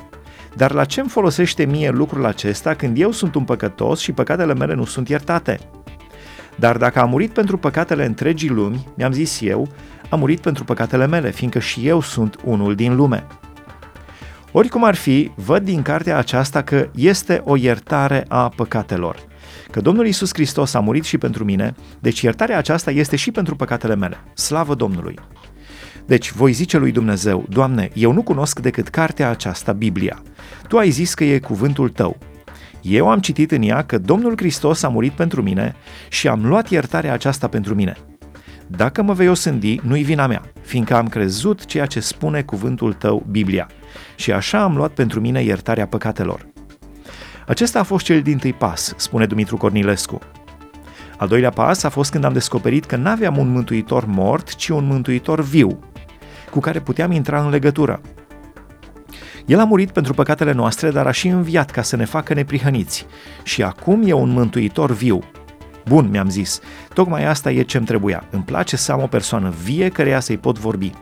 Dar 0.54 0.72
la 0.72 0.84
ce 0.84 1.00
îmi 1.00 1.08
folosește 1.08 1.64
mie 1.64 1.90
lucrul 1.90 2.24
acesta 2.24 2.74
când 2.74 3.00
eu 3.00 3.10
sunt 3.10 3.34
un 3.34 3.44
păcătos 3.44 4.00
și 4.00 4.12
păcatele 4.12 4.54
mele 4.54 4.74
nu 4.74 4.84
sunt 4.84 5.08
iertate? 5.08 5.58
Dar 6.56 6.76
dacă 6.76 7.00
a 7.00 7.04
murit 7.04 7.32
pentru 7.32 7.58
păcatele 7.58 8.04
întregii 8.04 8.48
lumi, 8.48 8.86
mi-am 8.96 9.12
zis 9.12 9.40
eu, 9.40 9.68
a 10.10 10.16
murit 10.16 10.40
pentru 10.40 10.64
păcatele 10.64 11.06
mele, 11.06 11.30
fiindcă 11.30 11.58
și 11.58 11.86
eu 11.86 12.00
sunt 12.00 12.36
unul 12.44 12.74
din 12.74 12.96
lume. 12.96 13.26
Oricum 14.52 14.84
ar 14.84 14.94
fi, 14.94 15.30
văd 15.34 15.64
din 15.64 15.82
cartea 15.82 16.18
aceasta 16.18 16.62
că 16.62 16.88
este 16.94 17.40
o 17.44 17.56
iertare 17.56 18.24
a 18.28 18.48
păcatelor. 18.48 19.16
Că 19.70 19.80
Domnul 19.80 20.06
Isus 20.06 20.30
Hristos 20.32 20.74
a 20.74 20.80
murit 20.80 21.04
și 21.04 21.18
pentru 21.18 21.44
mine, 21.44 21.74
deci 22.00 22.20
iertarea 22.20 22.58
aceasta 22.58 22.90
este 22.90 23.16
și 23.16 23.30
pentru 23.30 23.56
păcatele 23.56 23.94
mele. 23.94 24.18
Slavă 24.34 24.74
Domnului! 24.74 25.18
Deci 26.06 26.32
voi 26.32 26.52
zice 26.52 26.78
lui 26.78 26.92
Dumnezeu, 26.92 27.44
Doamne, 27.48 27.90
eu 27.94 28.12
nu 28.12 28.22
cunosc 28.22 28.60
decât 28.60 28.88
cartea 28.88 29.30
aceasta, 29.30 29.72
Biblia. 29.72 30.22
Tu 30.68 30.78
ai 30.78 30.90
zis 30.90 31.14
că 31.14 31.24
e 31.24 31.38
cuvântul 31.38 31.88
tău. 31.88 32.18
Eu 32.88 33.08
am 33.10 33.18
citit 33.18 33.50
în 33.50 33.62
ea 33.62 33.84
că 33.84 33.98
Domnul 33.98 34.32
Hristos 34.36 34.82
a 34.82 34.88
murit 34.88 35.12
pentru 35.12 35.42
mine 35.42 35.74
și 36.08 36.28
am 36.28 36.46
luat 36.46 36.70
iertarea 36.70 37.12
aceasta 37.12 37.48
pentru 37.48 37.74
mine. 37.74 37.96
Dacă 38.66 39.02
mă 39.02 39.12
vei 39.12 39.28
osândi, 39.28 39.80
nu-i 39.82 40.02
vina 40.02 40.26
mea, 40.26 40.42
fiindcă 40.62 40.94
am 40.96 41.08
crezut 41.08 41.64
ceea 41.64 41.86
ce 41.86 42.00
spune 42.00 42.42
cuvântul 42.42 42.92
tău, 42.92 43.26
Biblia. 43.30 43.68
Și 44.16 44.32
așa 44.32 44.62
am 44.62 44.76
luat 44.76 44.90
pentru 44.90 45.20
mine 45.20 45.42
iertarea 45.42 45.86
păcatelor. 45.86 46.46
Acesta 47.46 47.78
a 47.78 47.82
fost 47.82 48.04
cel 48.04 48.22
din 48.22 48.38
tâi 48.38 48.52
pas, 48.52 48.94
spune 48.96 49.26
Dumitru 49.26 49.56
Cornilescu. 49.56 50.18
Al 51.16 51.28
doilea 51.28 51.50
pas 51.50 51.82
a 51.82 51.88
fost 51.88 52.10
când 52.10 52.24
am 52.24 52.32
descoperit 52.32 52.84
că 52.84 52.96
n-aveam 52.96 53.36
un 53.36 53.48
mântuitor 53.48 54.04
mort, 54.04 54.54
ci 54.54 54.68
un 54.68 54.86
mântuitor 54.86 55.40
viu, 55.40 55.78
cu 56.50 56.60
care 56.60 56.80
puteam 56.80 57.10
intra 57.10 57.42
în 57.44 57.50
legătură. 57.50 58.00
El 59.46 59.58
a 59.58 59.64
murit 59.64 59.90
pentru 59.90 60.14
păcatele 60.14 60.52
noastre, 60.52 60.90
dar 60.90 61.06
a 61.06 61.10
și 61.10 61.28
înviat 61.28 61.70
ca 61.70 61.82
să 61.82 61.96
ne 61.96 62.04
facă 62.04 62.34
neprihăniți. 62.34 63.06
Și 63.42 63.62
acum 63.62 64.02
e 64.04 64.12
un 64.12 64.30
mântuitor 64.30 64.92
viu. 64.92 65.22
Bun, 65.84 66.08
mi-am 66.10 66.28
zis, 66.28 66.60
tocmai 66.94 67.26
asta 67.26 67.50
e 67.50 67.62
ce-mi 67.62 67.86
trebuia. 67.86 68.24
Îmi 68.30 68.42
place 68.42 68.76
să 68.76 68.92
am 68.92 69.02
o 69.02 69.06
persoană 69.06 69.52
vie 69.64 69.88
căreia 69.88 70.20
să-i 70.20 70.36
pot 70.38 70.58
vorbi. 70.58 70.92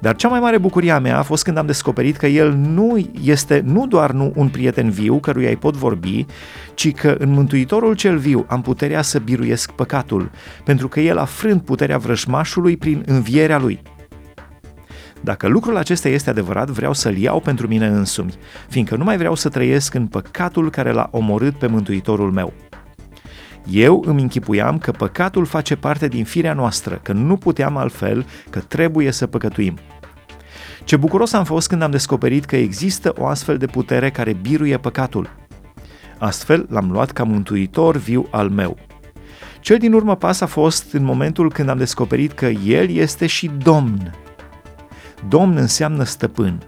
Dar 0.00 0.16
cea 0.16 0.28
mai 0.28 0.40
mare 0.40 0.58
bucurie 0.58 0.90
a 0.90 0.98
mea 0.98 1.18
a 1.18 1.22
fost 1.22 1.44
când 1.44 1.56
am 1.56 1.66
descoperit 1.66 2.16
că 2.16 2.26
el 2.26 2.52
nu 2.52 3.10
este 3.22 3.62
nu 3.64 3.86
doar 3.86 4.10
nu 4.10 4.32
un 4.34 4.48
prieten 4.48 4.90
viu 4.90 5.18
căruia 5.18 5.48
îi 5.48 5.56
pot 5.56 5.76
vorbi, 5.76 6.26
ci 6.74 6.92
că 6.92 7.16
în 7.18 7.30
Mântuitorul 7.30 7.94
cel 7.94 8.16
viu 8.16 8.44
am 8.48 8.62
puterea 8.62 9.02
să 9.02 9.18
biruiesc 9.18 9.70
păcatul, 9.70 10.30
pentru 10.64 10.88
că 10.88 11.00
el 11.00 11.18
a 11.18 11.24
frânt 11.24 11.64
puterea 11.64 11.98
vrăjmașului 11.98 12.76
prin 12.76 13.02
învierea 13.06 13.58
lui. 13.58 13.82
Dacă 15.20 15.48
lucrul 15.48 15.76
acesta 15.76 16.08
este 16.08 16.30
adevărat, 16.30 16.68
vreau 16.68 16.92
să-l 16.92 17.16
iau 17.16 17.40
pentru 17.40 17.66
mine 17.66 17.86
însumi, 17.86 18.34
fiindcă 18.68 18.96
nu 18.96 19.04
mai 19.04 19.16
vreau 19.16 19.34
să 19.34 19.48
trăiesc 19.48 19.94
în 19.94 20.06
păcatul 20.06 20.70
care 20.70 20.92
l-a 20.92 21.08
omorât 21.12 21.58
pe 21.58 21.66
Mântuitorul 21.66 22.30
meu. 22.30 22.52
Eu 23.70 24.02
îmi 24.06 24.22
închipuiam 24.22 24.78
că 24.78 24.90
păcatul 24.90 25.44
face 25.44 25.76
parte 25.76 26.08
din 26.08 26.24
firea 26.24 26.52
noastră, 26.52 27.00
că 27.02 27.12
nu 27.12 27.36
puteam 27.36 27.76
altfel, 27.76 28.26
că 28.50 28.58
trebuie 28.58 29.10
să 29.10 29.26
păcătuim. 29.26 29.78
Ce 30.84 30.96
bucuros 30.96 31.32
am 31.32 31.44
fost 31.44 31.68
când 31.68 31.82
am 31.82 31.90
descoperit 31.90 32.44
că 32.44 32.56
există 32.56 33.12
o 33.18 33.26
astfel 33.26 33.56
de 33.56 33.66
putere 33.66 34.10
care 34.10 34.32
biruie 34.32 34.76
păcatul. 34.76 35.28
Astfel 36.18 36.66
l-am 36.68 36.90
luat 36.90 37.10
ca 37.10 37.22
mântuitor 37.22 37.96
viu 37.96 38.26
al 38.30 38.48
meu. 38.48 38.76
Cel 39.60 39.78
din 39.78 39.92
urmă 39.92 40.16
pas 40.16 40.40
a 40.40 40.46
fost 40.46 40.92
în 40.92 41.04
momentul 41.04 41.52
când 41.52 41.68
am 41.68 41.78
descoperit 41.78 42.32
că 42.32 42.46
El 42.46 42.90
este 42.90 43.26
și 43.26 43.50
Domn. 43.62 44.14
Domn 45.28 45.56
înseamnă 45.56 46.04
stăpân. 46.04 46.62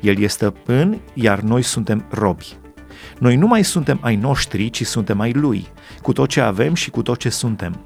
El 0.00 0.18
este 0.18 0.28
stăpân, 0.28 1.00
iar 1.14 1.40
noi 1.40 1.62
suntem 1.62 2.04
robi. 2.10 2.56
Noi 3.18 3.36
nu 3.36 3.46
mai 3.46 3.64
suntem 3.64 3.98
ai 4.00 4.16
noștri, 4.16 4.70
ci 4.70 4.86
suntem 4.86 5.20
ai 5.20 5.32
Lui, 5.32 5.66
cu 6.02 6.12
tot 6.12 6.28
ce 6.28 6.40
avem 6.40 6.74
și 6.74 6.90
cu 6.90 7.02
tot 7.02 7.18
ce 7.18 7.28
suntem. 7.28 7.80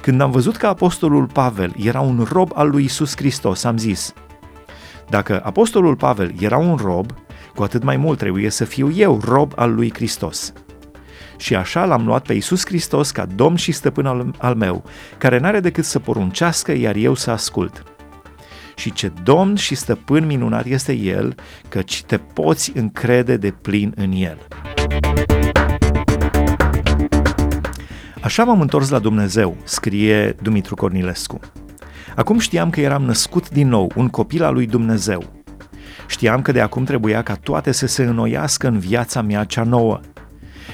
Când 0.00 0.20
am 0.20 0.30
văzut 0.30 0.56
că 0.56 0.66
apostolul 0.66 1.26
Pavel 1.26 1.74
era 1.78 2.00
un 2.00 2.26
rob 2.30 2.50
al 2.54 2.70
lui 2.70 2.84
Isus 2.84 3.16
Hristos, 3.16 3.64
am 3.64 3.76
zis, 3.76 4.14
dacă 5.08 5.40
apostolul 5.44 5.96
Pavel 5.96 6.32
era 6.40 6.56
un 6.56 6.76
rob, 6.76 7.12
cu 7.54 7.62
atât 7.62 7.82
mai 7.82 7.96
mult 7.96 8.18
trebuie 8.18 8.50
să 8.50 8.64
fiu 8.64 8.90
eu 8.90 9.20
rob 9.24 9.52
al 9.56 9.74
lui 9.74 9.92
Hristos. 9.94 10.52
Și 11.36 11.54
așa 11.54 11.84
l-am 11.84 12.06
luat 12.06 12.26
pe 12.26 12.32
Isus 12.32 12.66
Hristos 12.66 13.10
ca 13.10 13.26
domn 13.26 13.56
și 13.56 13.72
stăpân 13.72 14.06
al, 14.06 14.34
al 14.38 14.54
meu, 14.54 14.84
care 15.18 15.38
n-are 15.38 15.60
decât 15.60 15.84
să 15.84 15.98
poruncească, 15.98 16.72
iar 16.72 16.94
eu 16.94 17.14
să 17.14 17.30
ascult 17.30 17.89
și 18.80 18.92
ce 18.92 19.12
domn 19.22 19.54
și 19.54 19.74
stăpân 19.74 20.26
minunat 20.26 20.66
este 20.66 20.92
El, 20.92 21.34
căci 21.68 22.02
te 22.02 22.18
poți 22.18 22.72
încrede 22.74 23.36
de 23.36 23.50
plin 23.50 23.92
în 23.96 24.12
El. 24.12 24.38
Așa 28.20 28.44
m-am 28.44 28.60
întors 28.60 28.88
la 28.88 28.98
Dumnezeu, 28.98 29.56
scrie 29.64 30.36
Dumitru 30.42 30.74
Cornilescu. 30.74 31.40
Acum 32.16 32.38
știam 32.38 32.70
că 32.70 32.80
eram 32.80 33.02
născut 33.02 33.50
din 33.50 33.68
nou, 33.68 33.92
un 33.94 34.08
copil 34.08 34.42
al 34.42 34.54
lui 34.54 34.66
Dumnezeu. 34.66 35.24
Știam 36.06 36.42
că 36.42 36.52
de 36.52 36.60
acum 36.60 36.84
trebuia 36.84 37.22
ca 37.22 37.34
toate 37.34 37.72
să 37.72 37.86
se 37.86 38.02
înnoiască 38.02 38.66
în 38.66 38.78
viața 38.78 39.22
mea 39.22 39.44
cea 39.44 39.62
nouă. 39.62 40.00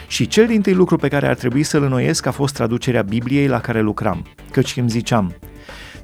Și 0.07 0.27
cel 0.27 0.47
din 0.47 0.63
tâi 0.63 0.75
lucru 0.75 0.97
pe 0.97 1.09
care 1.09 1.29
ar 1.29 1.35
trebui 1.35 1.63
să-l 1.63 1.83
înnoiesc 1.83 2.27
a 2.27 2.31
fost 2.31 2.55
traducerea 2.55 3.03
Bibliei 3.03 3.47
la 3.47 3.61
care 3.61 3.81
lucram, 3.81 4.27
căci 4.51 4.77
îmi 4.77 4.91
ziceam, 4.91 5.35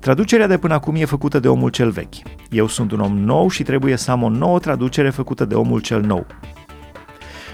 Traducerea 0.02 0.46
de 0.46 0.58
până 0.58 0.74
acum 0.74 0.94
e 0.94 1.04
făcută 1.04 1.38
de 1.38 1.48
omul 1.48 1.70
cel 1.70 1.90
vechi. 1.90 2.14
Eu 2.50 2.66
sunt 2.66 2.92
un 2.92 3.00
om 3.00 3.18
nou 3.18 3.48
și 3.48 3.62
trebuie 3.62 3.96
să 3.96 4.10
am 4.10 4.22
o 4.22 4.28
nouă 4.28 4.58
traducere 4.58 5.10
făcută 5.10 5.44
de 5.44 5.54
omul 5.54 5.80
cel 5.80 6.00
nou. 6.00 6.26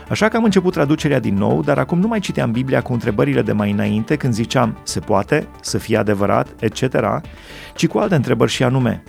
Așa 0.08 0.28
că 0.28 0.36
am 0.36 0.44
început 0.44 0.72
traducerea 0.72 1.18
din 1.18 1.34
nou, 1.34 1.62
dar 1.62 1.78
acum 1.78 1.98
nu 1.98 2.06
mai 2.06 2.20
citeam 2.20 2.50
Biblia 2.50 2.82
cu 2.82 2.92
întrebările 2.92 3.42
de 3.42 3.52
mai 3.52 3.70
înainte 3.70 4.16
când 4.16 4.32
ziceam 4.32 4.78
se 4.82 5.00
poate, 5.00 5.48
să 5.60 5.78
fie 5.78 5.96
adevărat, 5.96 6.48
etc., 6.60 6.82
ci 7.74 7.86
cu 7.86 7.98
alte 7.98 8.14
întrebări 8.14 8.50
și 8.50 8.62
anume, 8.62 9.02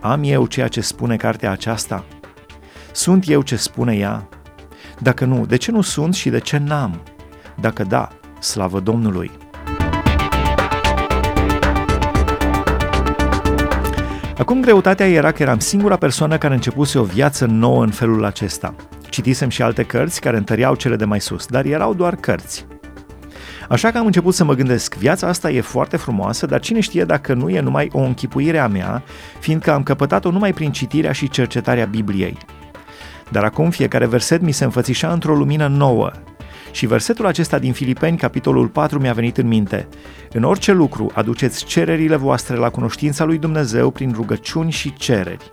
am 0.00 0.20
eu 0.24 0.46
ceea 0.46 0.68
ce 0.68 0.80
spune 0.80 1.16
cartea 1.16 1.50
aceasta? 1.50 2.04
Sunt 2.92 3.28
eu 3.28 3.42
ce 3.42 3.56
spune 3.56 3.96
ea? 3.96 4.28
Dacă 4.98 5.24
nu, 5.24 5.46
de 5.46 5.56
ce 5.56 5.70
nu 5.70 5.80
sunt 5.80 6.14
și 6.14 6.30
de 6.30 6.38
ce 6.40 6.58
n-am? 6.58 7.00
Dacă 7.60 7.84
da, 7.84 8.08
slavă 8.40 8.80
Domnului! 8.80 9.47
Acum 14.38 14.60
greutatea 14.60 15.08
era 15.08 15.32
că 15.32 15.42
eram 15.42 15.58
singura 15.58 15.96
persoană 15.96 16.38
care 16.38 16.54
începuse 16.54 16.98
o 16.98 17.02
viață 17.02 17.46
nouă 17.46 17.82
în 17.82 17.90
felul 17.90 18.24
acesta. 18.24 18.74
Citisem 19.08 19.48
și 19.48 19.62
alte 19.62 19.82
cărți 19.82 20.20
care 20.20 20.36
întăreau 20.36 20.74
cele 20.74 20.96
de 20.96 21.04
mai 21.04 21.20
sus, 21.20 21.46
dar 21.46 21.64
erau 21.64 21.94
doar 21.94 22.14
cărți. 22.14 22.66
Așa 23.68 23.90
că 23.90 23.98
am 23.98 24.06
început 24.06 24.34
să 24.34 24.44
mă 24.44 24.54
gândesc, 24.54 24.94
viața 24.94 25.26
asta 25.26 25.50
e 25.50 25.60
foarte 25.60 25.96
frumoasă, 25.96 26.46
dar 26.46 26.60
cine 26.60 26.80
știe 26.80 27.04
dacă 27.04 27.34
nu 27.34 27.48
e 27.48 27.60
numai 27.60 27.88
o 27.92 28.00
închipuire 28.00 28.58
a 28.58 28.68
mea, 28.68 29.02
fiindcă 29.40 29.72
am 29.72 29.82
căpătat-o 29.82 30.30
numai 30.30 30.52
prin 30.52 30.72
citirea 30.72 31.12
și 31.12 31.28
cercetarea 31.28 31.84
Bibliei. 31.84 32.38
Dar 33.30 33.44
acum 33.44 33.70
fiecare 33.70 34.06
verset 34.06 34.40
mi 34.40 34.52
se 34.52 34.64
înfățișa 34.64 35.12
într-o 35.12 35.34
lumină 35.34 35.66
nouă, 35.66 36.10
și 36.70 36.86
versetul 36.86 37.26
acesta 37.26 37.58
din 37.58 37.72
Filipeni, 37.72 38.16
capitolul 38.16 38.68
4, 38.68 38.98
mi-a 38.98 39.12
venit 39.12 39.36
în 39.36 39.46
minte. 39.46 39.88
În 40.32 40.42
orice 40.42 40.72
lucru 40.72 41.10
aduceți 41.14 41.64
cererile 41.64 42.16
voastre 42.16 42.56
la 42.56 42.70
cunoștința 42.70 43.24
lui 43.24 43.38
Dumnezeu 43.38 43.90
prin 43.90 44.12
rugăciuni 44.14 44.70
și 44.70 44.92
cereri. 44.92 45.48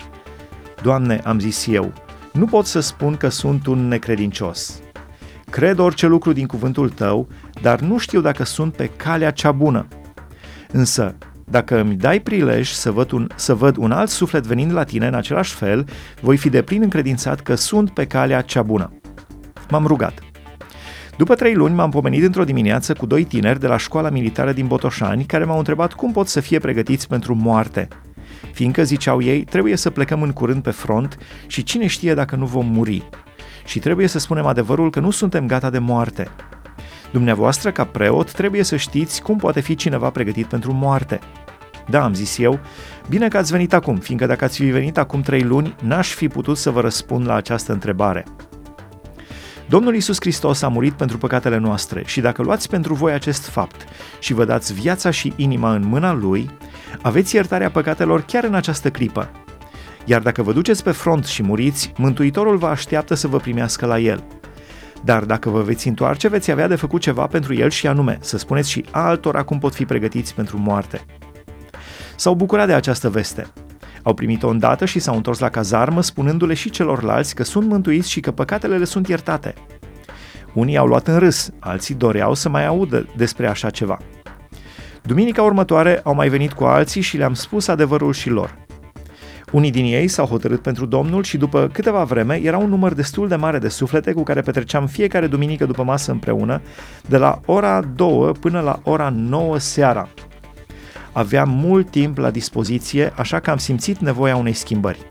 Doamne, 0.81 1.21
am 1.23 1.39
zis 1.39 1.67
eu, 1.67 1.93
nu 2.33 2.45
pot 2.45 2.65
să 2.65 2.79
spun 2.79 3.15
că 3.15 3.29
sunt 3.29 3.65
un 3.65 3.87
necredincios. 3.87 4.79
Cred 5.49 5.79
orice 5.79 6.07
lucru 6.07 6.33
din 6.33 6.45
cuvântul 6.45 6.89
tău, 6.89 7.27
dar 7.61 7.79
nu 7.79 7.97
știu 7.97 8.21
dacă 8.21 8.43
sunt 8.43 8.75
pe 8.75 8.87
calea 8.87 9.31
cea 9.31 9.51
bună. 9.51 9.87
Însă, 10.71 11.15
dacă 11.45 11.79
îmi 11.79 11.95
dai 11.95 12.19
prilej 12.19 12.69
să 12.69 12.91
văd, 12.91 13.11
un, 13.11 13.27
să 13.35 13.53
văd 13.53 13.75
un 13.77 13.91
alt 13.91 14.09
suflet 14.09 14.43
venind 14.43 14.71
la 14.71 14.83
tine 14.83 15.07
în 15.07 15.13
același 15.13 15.53
fel, 15.53 15.85
voi 16.21 16.37
fi 16.37 16.49
deplin 16.49 16.81
încredințat 16.81 17.39
că 17.39 17.55
sunt 17.55 17.89
pe 17.89 18.07
calea 18.07 18.41
cea 18.41 18.61
bună. 18.61 18.93
M-am 19.69 19.85
rugat. 19.85 20.24
După 21.17 21.35
trei 21.35 21.53
luni 21.53 21.75
m-am 21.75 21.89
pomenit 21.89 22.23
într-o 22.23 22.43
dimineață 22.43 22.93
cu 22.93 23.05
doi 23.05 23.23
tineri 23.23 23.59
de 23.59 23.67
la 23.67 23.77
școala 23.77 24.09
militară 24.09 24.51
din 24.51 24.67
Botoșani 24.67 25.25
care 25.25 25.43
m-au 25.43 25.57
întrebat 25.57 25.93
cum 25.93 26.11
pot 26.11 26.27
să 26.27 26.39
fie 26.39 26.59
pregătiți 26.59 27.07
pentru 27.07 27.35
moarte. 27.35 27.87
Fiindcă, 28.51 28.83
ziceau 28.83 29.21
ei, 29.21 29.43
trebuie 29.43 29.75
să 29.75 29.89
plecăm 29.89 30.21
în 30.21 30.31
curând 30.31 30.63
pe 30.63 30.71
front 30.71 31.17
și 31.47 31.63
cine 31.63 31.87
știe 31.87 32.13
dacă 32.13 32.35
nu 32.35 32.45
vom 32.45 32.65
muri. 32.65 33.09
Și 33.65 33.79
trebuie 33.79 34.07
să 34.07 34.19
spunem 34.19 34.45
adevărul 34.45 34.89
că 34.89 34.99
nu 34.99 35.09
suntem 35.09 35.47
gata 35.47 35.69
de 35.69 35.79
moarte. 35.79 36.27
Dumneavoastră, 37.11 37.71
ca 37.71 37.83
preot, 37.83 38.31
trebuie 38.31 38.63
să 38.63 38.75
știți 38.75 39.21
cum 39.21 39.37
poate 39.37 39.59
fi 39.59 39.75
cineva 39.75 40.09
pregătit 40.09 40.45
pentru 40.45 40.73
moarte. 40.73 41.19
Da, 41.89 42.03
am 42.03 42.13
zis 42.13 42.37
eu, 42.37 42.59
bine 43.09 43.27
că 43.27 43.37
ați 43.37 43.51
venit 43.51 43.73
acum, 43.73 43.95
fiindcă 43.95 44.25
dacă 44.25 44.43
ați 44.43 44.57
fi 44.57 44.65
venit 44.65 44.97
acum 44.97 45.21
trei 45.21 45.41
luni, 45.41 45.75
n-aș 45.81 46.13
fi 46.13 46.27
putut 46.27 46.57
să 46.57 46.69
vă 46.69 46.81
răspund 46.81 47.27
la 47.27 47.35
această 47.35 47.71
întrebare. 47.71 48.23
Domnul 49.69 49.95
Isus 49.95 50.17
Hristos 50.19 50.61
a 50.61 50.67
murit 50.67 50.93
pentru 50.93 51.17
păcatele 51.17 51.57
noastre 51.57 52.03
și 52.05 52.21
dacă 52.21 52.41
luați 52.41 52.69
pentru 52.69 52.93
voi 52.93 53.13
acest 53.13 53.45
fapt 53.45 53.85
și 54.19 54.33
vă 54.33 54.45
dați 54.45 54.73
viața 54.73 55.09
și 55.09 55.33
inima 55.35 55.73
în 55.73 55.83
mâna 55.85 56.13
Lui, 56.13 56.49
Aveți 57.01 57.35
iertarea 57.35 57.69
păcatelor 57.69 58.21
chiar 58.21 58.43
în 58.43 58.53
această 58.53 58.89
clipă. 58.89 59.29
Iar 60.05 60.21
dacă 60.21 60.43
vă 60.43 60.53
duceți 60.53 60.83
pe 60.83 60.91
front 60.91 61.25
și 61.25 61.43
muriți, 61.43 61.93
Mântuitorul 61.97 62.57
vă 62.57 62.67
așteaptă 62.67 63.13
să 63.13 63.27
vă 63.27 63.37
primească 63.37 63.85
la 63.85 63.99
el. 63.99 64.23
Dar 65.03 65.23
dacă 65.23 65.49
vă 65.49 65.61
veți 65.61 65.87
întoarce, 65.87 66.27
veți 66.27 66.51
avea 66.51 66.67
de 66.67 66.75
făcut 66.75 67.01
ceva 67.01 67.27
pentru 67.27 67.53
el 67.53 67.69
și 67.69 67.87
anume, 67.87 68.17
să 68.21 68.37
spuneți 68.37 68.69
și 68.69 68.85
altora 68.91 69.43
cum 69.43 69.59
pot 69.59 69.73
fi 69.73 69.85
pregătiți 69.85 70.35
pentru 70.35 70.57
moarte. 70.57 71.05
S-au 72.15 72.33
bucurat 72.33 72.67
de 72.67 72.73
această 72.73 73.09
veste. 73.09 73.47
Au 74.05 74.13
primit-o 74.13 74.47
îndată 74.47 74.85
și 74.85 74.99
s-au 74.99 75.15
întors 75.15 75.39
la 75.39 75.49
cazarmă, 75.49 76.01
spunându-le 76.01 76.53
și 76.53 76.69
celorlalți 76.69 77.35
că 77.35 77.43
sunt 77.43 77.67
mântuiți 77.67 78.09
și 78.09 78.19
că 78.19 78.31
păcatele 78.31 78.77
le 78.77 78.85
sunt 78.85 79.07
iertate. 79.07 79.53
Unii 80.53 80.77
au 80.77 80.87
luat 80.87 81.07
în 81.07 81.17
râs, 81.17 81.49
alții 81.59 81.95
doreau 81.95 82.33
să 82.33 82.49
mai 82.49 82.65
audă 82.65 83.07
despre 83.15 83.47
așa 83.47 83.69
ceva. 83.69 83.97
Duminica 85.01 85.41
următoare 85.41 85.99
au 86.03 86.15
mai 86.15 86.29
venit 86.29 86.53
cu 86.53 86.63
alții 86.63 87.01
și 87.01 87.17
le-am 87.17 87.33
spus 87.33 87.67
adevărul 87.67 88.13
și 88.13 88.29
lor. 88.29 88.57
Unii 89.51 89.71
din 89.71 89.85
ei 89.85 90.07
s-au 90.07 90.25
hotărât 90.25 90.61
pentru 90.61 90.85
Domnul 90.85 91.23
și 91.23 91.37
după 91.37 91.69
câteva 91.73 92.03
vreme 92.03 92.39
era 92.43 92.57
un 92.57 92.69
număr 92.69 92.93
destul 92.93 93.27
de 93.27 93.35
mare 93.35 93.57
de 93.57 93.69
suflete 93.69 94.13
cu 94.13 94.23
care 94.23 94.41
petreceam 94.41 94.87
fiecare 94.87 95.27
duminică 95.27 95.65
după 95.65 95.83
masă 95.83 96.11
împreună, 96.11 96.61
de 97.07 97.17
la 97.17 97.39
ora 97.45 97.81
2 97.81 98.31
până 98.31 98.59
la 98.59 98.79
ora 98.83 99.09
9 99.15 99.57
seara. 99.57 100.09
Aveam 101.15 101.49
mult 101.49 101.89
timp 101.89 102.17
la 102.17 102.29
dispoziție, 102.29 103.13
așa 103.17 103.39
că 103.39 103.51
am 103.51 103.57
simțit 103.57 103.97
nevoia 103.97 104.35
unei 104.35 104.53
schimbări. 104.53 105.09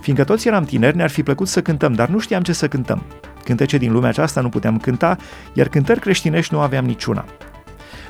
Fiindcă 0.00 0.24
toți 0.24 0.48
eram 0.48 0.64
tineri, 0.64 0.96
ne-ar 0.96 1.10
fi 1.10 1.22
plăcut 1.22 1.48
să 1.48 1.62
cântăm, 1.62 1.92
dar 1.92 2.08
nu 2.08 2.18
știam 2.18 2.42
ce 2.42 2.52
să 2.52 2.68
cântăm. 2.68 3.02
Cântece 3.44 3.76
din 3.76 3.92
lumea 3.92 4.08
aceasta 4.08 4.40
nu 4.40 4.48
puteam 4.48 4.78
cânta, 4.78 5.16
iar 5.52 5.68
cântări 5.68 6.00
creștinești 6.00 6.54
nu 6.54 6.60
aveam 6.60 6.84
niciuna. 6.84 7.24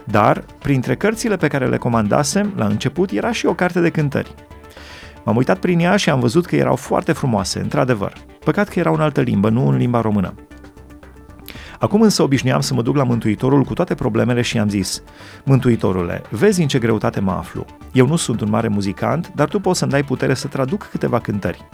Dar, 0.04 0.44
printre 0.58 0.96
cărțile 0.96 1.36
pe 1.36 1.48
care 1.48 1.66
le 1.68 1.76
comandasem, 1.76 2.52
la 2.56 2.66
început 2.66 3.10
era 3.10 3.32
și 3.32 3.46
o 3.46 3.54
carte 3.54 3.80
de 3.80 3.90
cântări. 3.90 4.34
M-am 5.24 5.36
uitat 5.36 5.58
prin 5.58 5.78
ea 5.78 5.96
și 5.96 6.10
am 6.10 6.20
văzut 6.20 6.46
că 6.46 6.56
erau 6.56 6.76
foarte 6.76 7.12
frumoase, 7.12 7.60
într-adevăr. 7.60 8.12
Păcat 8.44 8.68
că 8.68 8.78
erau 8.78 8.94
în 8.94 9.00
altă 9.00 9.20
limbă, 9.20 9.48
nu 9.48 9.68
în 9.68 9.76
limba 9.76 10.00
română. 10.00 10.34
Acum 11.78 12.00
însă 12.00 12.22
obișnuiam 12.22 12.60
să 12.60 12.74
mă 12.74 12.82
duc 12.82 12.96
la 12.96 13.04
Mântuitorul 13.04 13.64
cu 13.64 13.72
toate 13.72 13.94
problemele 13.94 14.42
și 14.42 14.58
am 14.58 14.68
zis 14.68 15.02
Mântuitorule, 15.44 16.22
vezi 16.30 16.60
în 16.60 16.68
ce 16.68 16.78
greutate 16.78 17.20
mă 17.20 17.30
aflu. 17.30 17.64
Eu 17.92 18.06
nu 18.06 18.16
sunt 18.16 18.40
un 18.40 18.50
mare 18.50 18.68
muzicant, 18.68 19.32
dar 19.34 19.48
tu 19.48 19.60
poți 19.60 19.78
să-mi 19.78 19.90
dai 19.90 20.02
putere 20.02 20.34
să 20.34 20.46
traduc 20.46 20.88
câteva 20.90 21.18
cântări. 21.18 21.68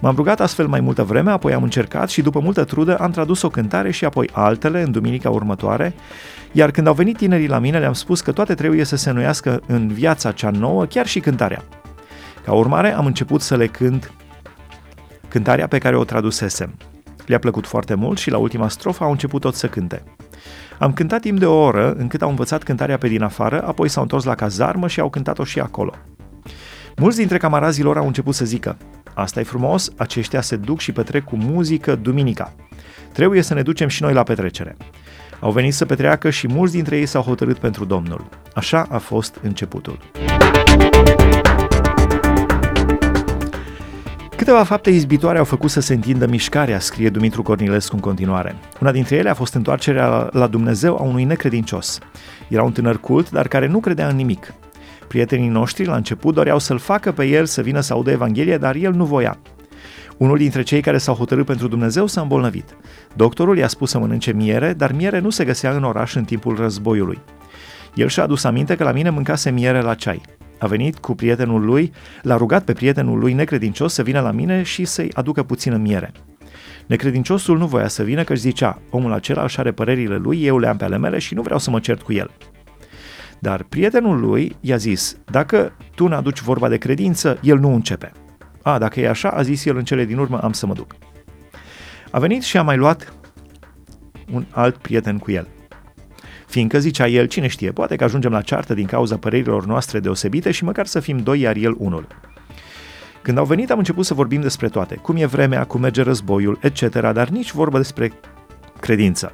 M-am 0.00 0.14
rugat 0.16 0.40
astfel 0.40 0.66
mai 0.66 0.80
multă 0.80 1.02
vreme, 1.02 1.30
apoi 1.30 1.52
am 1.52 1.62
încercat 1.62 2.08
și 2.08 2.22
după 2.22 2.40
multă 2.40 2.64
trudă 2.64 2.96
am 2.96 3.10
tradus 3.10 3.42
o 3.42 3.48
cântare 3.48 3.90
și 3.90 4.04
apoi 4.04 4.28
altele 4.32 4.82
în 4.82 4.90
duminica 4.90 5.30
următoare, 5.30 5.94
iar 6.52 6.70
când 6.70 6.86
au 6.86 6.94
venit 6.94 7.16
tinerii 7.16 7.48
la 7.48 7.58
mine 7.58 7.78
le-am 7.78 7.92
spus 7.92 8.20
că 8.20 8.32
toate 8.32 8.54
trebuie 8.54 8.84
să 8.84 8.96
se 8.96 9.08
înnoiască 9.08 9.62
în 9.66 9.88
viața 9.88 10.32
cea 10.32 10.50
nouă, 10.50 10.84
chiar 10.84 11.06
și 11.06 11.20
cântarea. 11.20 11.64
Ca 12.44 12.52
urmare 12.52 12.94
am 12.94 13.06
început 13.06 13.40
să 13.40 13.56
le 13.56 13.66
cânt 13.66 14.12
cântarea 15.28 15.66
pe 15.66 15.78
care 15.78 15.96
o 15.96 16.04
tradusesem. 16.04 16.74
Le-a 17.26 17.38
plăcut 17.38 17.66
foarte 17.66 17.94
mult 17.94 18.18
și 18.18 18.30
la 18.30 18.38
ultima 18.38 18.68
strofă 18.68 19.04
au 19.04 19.10
început 19.10 19.40
tot 19.40 19.54
să 19.54 19.66
cânte. 19.66 20.02
Am 20.78 20.92
cântat 20.92 21.20
timp 21.20 21.38
de 21.38 21.46
o 21.46 21.62
oră, 21.62 21.92
încât 21.92 22.22
au 22.22 22.28
învățat 22.28 22.62
cântarea 22.62 22.98
pe 22.98 23.08
din 23.08 23.22
afară, 23.22 23.62
apoi 23.66 23.88
s-au 23.88 24.02
întors 24.02 24.24
la 24.24 24.34
cazarmă 24.34 24.88
și 24.88 25.00
au 25.00 25.10
cântat-o 25.10 25.44
și 25.44 25.60
acolo. 25.60 25.92
Mulți 26.96 27.16
dintre 27.18 27.36
camarazii 27.36 27.82
lor 27.82 27.96
au 27.96 28.06
început 28.06 28.34
să 28.34 28.44
zică, 28.44 28.76
asta 29.14 29.40
e 29.40 29.42
frumos, 29.42 29.90
aceștia 29.96 30.40
se 30.40 30.56
duc 30.56 30.80
și 30.80 30.92
petrec 30.92 31.24
cu 31.24 31.36
muzică 31.36 31.94
duminica. 31.94 32.52
Trebuie 33.12 33.42
să 33.42 33.54
ne 33.54 33.62
ducem 33.62 33.88
și 33.88 34.02
noi 34.02 34.12
la 34.12 34.22
petrecere. 34.22 34.76
Au 35.40 35.50
venit 35.50 35.74
să 35.74 35.84
petreacă 35.84 36.30
și 36.30 36.46
mulți 36.46 36.72
dintre 36.72 36.96
ei 36.96 37.06
s-au 37.06 37.22
hotărât 37.22 37.58
pentru 37.58 37.84
Domnul. 37.84 38.28
Așa 38.54 38.86
a 38.90 38.98
fost 38.98 39.38
începutul. 39.42 39.98
Câteva 44.42 44.64
fapte 44.64 44.90
izbitoare 44.90 45.38
au 45.38 45.44
făcut 45.44 45.70
să 45.70 45.80
se 45.80 45.94
întindă 45.94 46.26
mișcarea, 46.26 46.78
scrie 46.78 47.10
Dumitru 47.10 47.42
Cornilescu 47.42 47.94
în 47.94 48.00
continuare. 48.00 48.54
Una 48.80 48.92
dintre 48.92 49.16
ele 49.16 49.30
a 49.30 49.34
fost 49.34 49.54
întoarcerea 49.54 50.28
la 50.32 50.46
Dumnezeu 50.46 50.96
a 50.96 51.02
unui 51.02 51.24
necredincios. 51.24 51.98
Era 52.48 52.62
un 52.62 52.72
tânăr 52.72 53.00
cult, 53.00 53.30
dar 53.30 53.48
care 53.48 53.66
nu 53.66 53.80
credea 53.80 54.08
în 54.08 54.16
nimic. 54.16 54.54
Prietenii 55.08 55.48
noștri 55.48 55.84
la 55.84 55.96
început 55.96 56.34
doreau 56.34 56.58
să-l 56.58 56.78
facă 56.78 57.12
pe 57.12 57.24
el 57.24 57.46
să 57.46 57.62
vină 57.62 57.80
să 57.80 57.92
audă 57.92 58.10
Evanghelia, 58.10 58.58
dar 58.58 58.74
el 58.74 58.92
nu 58.92 59.04
voia. 59.04 59.38
Unul 60.16 60.36
dintre 60.36 60.62
cei 60.62 60.80
care 60.80 60.98
s-au 60.98 61.14
hotărât 61.14 61.46
pentru 61.46 61.68
Dumnezeu 61.68 62.06
s-a 62.06 62.20
îmbolnăvit. 62.20 62.76
Doctorul 63.14 63.58
i-a 63.58 63.68
spus 63.68 63.90
să 63.90 63.98
mănânce 63.98 64.32
miere, 64.32 64.72
dar 64.72 64.92
miere 64.92 65.18
nu 65.18 65.30
se 65.30 65.44
găsea 65.44 65.70
în 65.70 65.84
oraș 65.84 66.14
în 66.14 66.24
timpul 66.24 66.56
războiului. 66.56 67.18
El 67.94 68.08
și-a 68.08 68.22
adus 68.22 68.44
aminte 68.44 68.76
că 68.76 68.84
la 68.84 68.92
mine 68.92 69.10
mâncase 69.10 69.50
miere 69.50 69.80
la 69.80 69.94
ceai 69.94 70.22
a 70.62 70.66
venit 70.66 70.98
cu 70.98 71.14
prietenul 71.14 71.64
lui, 71.64 71.92
l-a 72.22 72.36
rugat 72.36 72.64
pe 72.64 72.72
prietenul 72.72 73.18
lui 73.18 73.32
necredincios 73.32 73.92
să 73.92 74.02
vină 74.02 74.20
la 74.20 74.30
mine 74.30 74.62
și 74.62 74.84
să-i 74.84 75.10
aducă 75.14 75.42
puțină 75.42 75.76
miere. 75.76 76.12
Necredinciosul 76.86 77.58
nu 77.58 77.66
voia 77.66 77.88
să 77.88 78.02
vină 78.02 78.24
că 78.24 78.32
își 78.32 78.40
zicea, 78.40 78.78
omul 78.90 79.12
acela 79.12 79.42
își 79.42 79.58
are 79.58 79.72
părerile 79.72 80.16
lui, 80.16 80.44
eu 80.44 80.58
le 80.58 80.66
am 80.66 80.76
pe 80.76 80.84
ale 80.84 80.98
mele 80.98 81.18
și 81.18 81.34
nu 81.34 81.42
vreau 81.42 81.58
să 81.58 81.70
mă 81.70 81.80
cert 81.80 82.02
cu 82.02 82.12
el. 82.12 82.30
Dar 83.38 83.62
prietenul 83.62 84.20
lui 84.20 84.56
i-a 84.60 84.76
zis, 84.76 85.16
dacă 85.30 85.72
tu 85.94 86.06
ne 86.06 86.14
aduci 86.14 86.40
vorba 86.40 86.68
de 86.68 86.76
credință, 86.76 87.38
el 87.42 87.58
nu 87.58 87.74
începe. 87.74 88.12
A, 88.62 88.78
dacă 88.78 89.00
e 89.00 89.08
așa, 89.08 89.28
a 89.28 89.42
zis 89.42 89.64
el 89.64 89.76
în 89.76 89.84
cele 89.84 90.04
din 90.04 90.18
urmă, 90.18 90.38
am 90.42 90.52
să 90.52 90.66
mă 90.66 90.74
duc. 90.74 90.94
A 92.10 92.18
venit 92.18 92.42
și 92.42 92.56
a 92.56 92.62
mai 92.62 92.76
luat 92.76 93.14
un 94.32 94.44
alt 94.50 94.76
prieten 94.76 95.18
cu 95.18 95.30
el. 95.30 95.48
Fiindcă, 96.52 96.78
zicea 96.78 97.08
el, 97.08 97.26
cine 97.26 97.46
știe, 97.46 97.70
poate 97.72 97.96
că 97.96 98.04
ajungem 98.04 98.30
la 98.30 98.40
ceartă 98.40 98.74
din 98.74 98.86
cauza 98.86 99.16
părerilor 99.16 99.66
noastre 99.66 100.00
deosebite 100.00 100.50
și 100.50 100.64
măcar 100.64 100.86
să 100.86 101.00
fim 101.00 101.18
doi, 101.18 101.40
iar 101.40 101.56
el 101.56 101.74
unul. 101.78 102.06
Când 103.22 103.38
au 103.38 103.44
venit 103.44 103.70
am 103.70 103.78
început 103.78 104.04
să 104.04 104.14
vorbim 104.14 104.40
despre 104.40 104.68
toate, 104.68 104.94
cum 104.94 105.16
e 105.16 105.26
vremea, 105.26 105.64
cum 105.64 105.80
merge 105.80 106.02
războiul, 106.02 106.58
etc., 106.62 106.88
dar 107.12 107.28
nici 107.28 107.52
vorbă 107.52 107.76
despre 107.76 108.12
credință. 108.80 109.32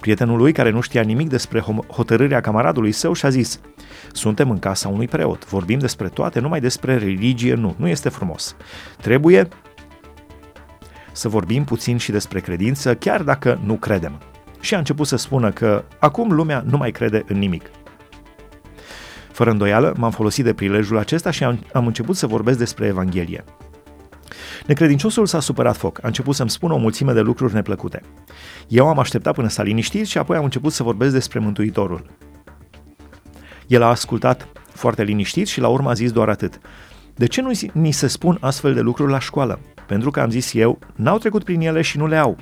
Prietenul 0.00 0.38
lui, 0.38 0.52
care 0.52 0.70
nu 0.70 0.80
știa 0.80 1.02
nimic 1.02 1.28
despre 1.28 1.64
hotărârea 1.88 2.40
camaradului 2.40 2.92
său, 2.92 3.12
și-a 3.12 3.28
zis 3.28 3.60
Suntem 4.12 4.50
în 4.50 4.58
casa 4.58 4.88
unui 4.88 5.08
preot, 5.08 5.48
vorbim 5.48 5.78
despre 5.78 6.08
toate, 6.08 6.40
numai 6.40 6.60
despre 6.60 6.96
religie 6.96 7.54
nu, 7.54 7.74
nu 7.78 7.88
este 7.88 8.08
frumos. 8.08 8.56
Trebuie 9.00 9.48
să 11.12 11.28
vorbim 11.28 11.64
puțin 11.64 11.96
și 11.96 12.10
despre 12.10 12.40
credință, 12.40 12.94
chiar 12.94 13.22
dacă 13.22 13.60
nu 13.64 13.74
credem 13.74 14.20
și 14.62 14.74
a 14.74 14.78
început 14.78 15.06
să 15.06 15.16
spună 15.16 15.50
că 15.50 15.84
acum 15.98 16.32
lumea 16.32 16.64
nu 16.66 16.76
mai 16.76 16.90
crede 16.90 17.24
în 17.26 17.38
nimic. 17.38 17.70
Fără 19.32 19.50
îndoială, 19.50 19.94
m-am 19.96 20.10
folosit 20.10 20.44
de 20.44 20.54
prilejul 20.54 20.98
acesta 20.98 21.30
și 21.30 21.44
am, 21.44 21.66
am 21.72 21.86
început 21.86 22.16
să 22.16 22.26
vorbesc 22.26 22.58
despre 22.58 22.86
Evanghelie. 22.86 23.44
Necredinciosul 24.66 25.26
s-a 25.26 25.40
supărat 25.40 25.76
foc, 25.76 25.98
a 26.02 26.06
început 26.06 26.34
să-mi 26.34 26.50
spună 26.50 26.74
o 26.74 26.78
mulțime 26.78 27.12
de 27.12 27.20
lucruri 27.20 27.54
neplăcute. 27.54 28.02
Eu 28.68 28.88
am 28.88 28.98
așteptat 28.98 29.34
până 29.34 29.48
s-a 29.48 29.62
liniștit 29.62 30.06
și 30.06 30.18
apoi 30.18 30.36
am 30.36 30.44
început 30.44 30.72
să 30.72 30.82
vorbesc 30.82 31.12
despre 31.12 31.38
Mântuitorul. 31.38 32.06
El 33.66 33.82
a 33.82 33.88
ascultat 33.88 34.48
foarte 34.68 35.02
liniștit 35.02 35.46
și 35.46 35.60
la 35.60 35.68
urmă 35.68 35.90
a 35.90 35.92
zis 35.92 36.12
doar 36.12 36.28
atât. 36.28 36.60
De 37.14 37.26
ce 37.26 37.40
nu 37.40 37.50
ni 37.72 37.90
se 37.90 38.06
spun 38.06 38.38
astfel 38.40 38.74
de 38.74 38.80
lucruri 38.80 39.10
la 39.10 39.18
școală? 39.18 39.60
Pentru 39.86 40.10
că 40.10 40.20
am 40.20 40.30
zis 40.30 40.54
eu, 40.54 40.78
n-au 40.94 41.18
trecut 41.18 41.44
prin 41.44 41.60
ele 41.60 41.82
și 41.82 41.98
nu 41.98 42.06
le 42.06 42.16
au. 42.16 42.36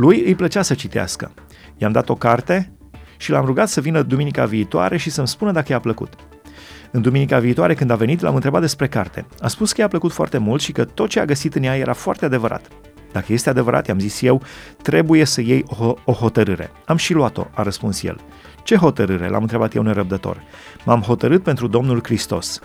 Lui 0.00 0.22
îi 0.24 0.34
plăcea 0.34 0.62
să 0.62 0.74
citească. 0.74 1.32
I-am 1.76 1.92
dat 1.92 2.08
o 2.08 2.14
carte 2.14 2.72
și 3.16 3.30
l-am 3.30 3.44
rugat 3.44 3.68
să 3.68 3.80
vină 3.80 4.02
duminica 4.02 4.44
viitoare 4.44 4.96
și 4.96 5.10
să-mi 5.10 5.28
spună 5.28 5.52
dacă 5.52 5.72
i-a 5.72 5.80
plăcut. 5.80 6.14
În 6.90 7.02
duminica 7.02 7.38
viitoare, 7.38 7.74
când 7.74 7.90
a 7.90 7.94
venit, 7.94 8.20
l-am 8.20 8.34
întrebat 8.34 8.60
despre 8.60 8.88
carte. 8.88 9.26
A 9.40 9.48
spus 9.48 9.72
că 9.72 9.80
i-a 9.80 9.88
plăcut 9.88 10.12
foarte 10.12 10.38
mult 10.38 10.60
și 10.60 10.72
că 10.72 10.84
tot 10.84 11.08
ce 11.08 11.20
a 11.20 11.24
găsit 11.24 11.54
în 11.54 11.62
ea 11.62 11.76
era 11.76 11.92
foarte 11.92 12.24
adevărat. 12.24 12.68
Dacă 13.12 13.32
este 13.32 13.50
adevărat, 13.50 13.86
i-am 13.86 13.98
zis 13.98 14.22
eu, 14.22 14.42
trebuie 14.82 15.24
să 15.24 15.40
iei 15.40 15.64
o, 15.78 15.94
o 16.04 16.12
hotărâre. 16.12 16.70
Am 16.84 16.96
și 16.96 17.12
luat-o, 17.12 17.46
a 17.54 17.62
răspuns 17.62 18.02
el. 18.02 18.20
Ce 18.62 18.76
hotărâre? 18.76 19.28
L-am 19.28 19.42
întrebat 19.42 19.74
eu 19.74 19.82
nerăbdător. 19.82 20.42
M-am 20.84 21.00
hotărât 21.00 21.42
pentru 21.42 21.66
Domnul 21.66 22.00
Hristos. 22.02 22.60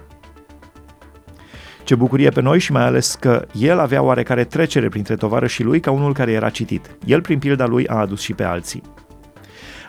Ce 1.85 1.95
bucurie 1.95 2.29
pe 2.29 2.41
noi 2.41 2.59
și 2.59 2.71
mai 2.71 2.83
ales 2.83 3.17
că 3.19 3.45
el 3.53 3.79
avea 3.79 4.01
oarecare 4.01 4.43
trecere 4.43 4.89
printre 4.89 5.15
tovarășii 5.15 5.63
lui 5.63 5.79
ca 5.79 5.91
unul 5.91 6.13
care 6.13 6.31
era 6.31 6.49
citit. 6.49 6.97
El, 7.05 7.21
prin 7.21 7.39
pilda 7.39 7.65
lui, 7.65 7.87
a 7.87 7.95
adus 7.95 8.21
și 8.21 8.33
pe 8.33 8.43
alții. 8.43 8.81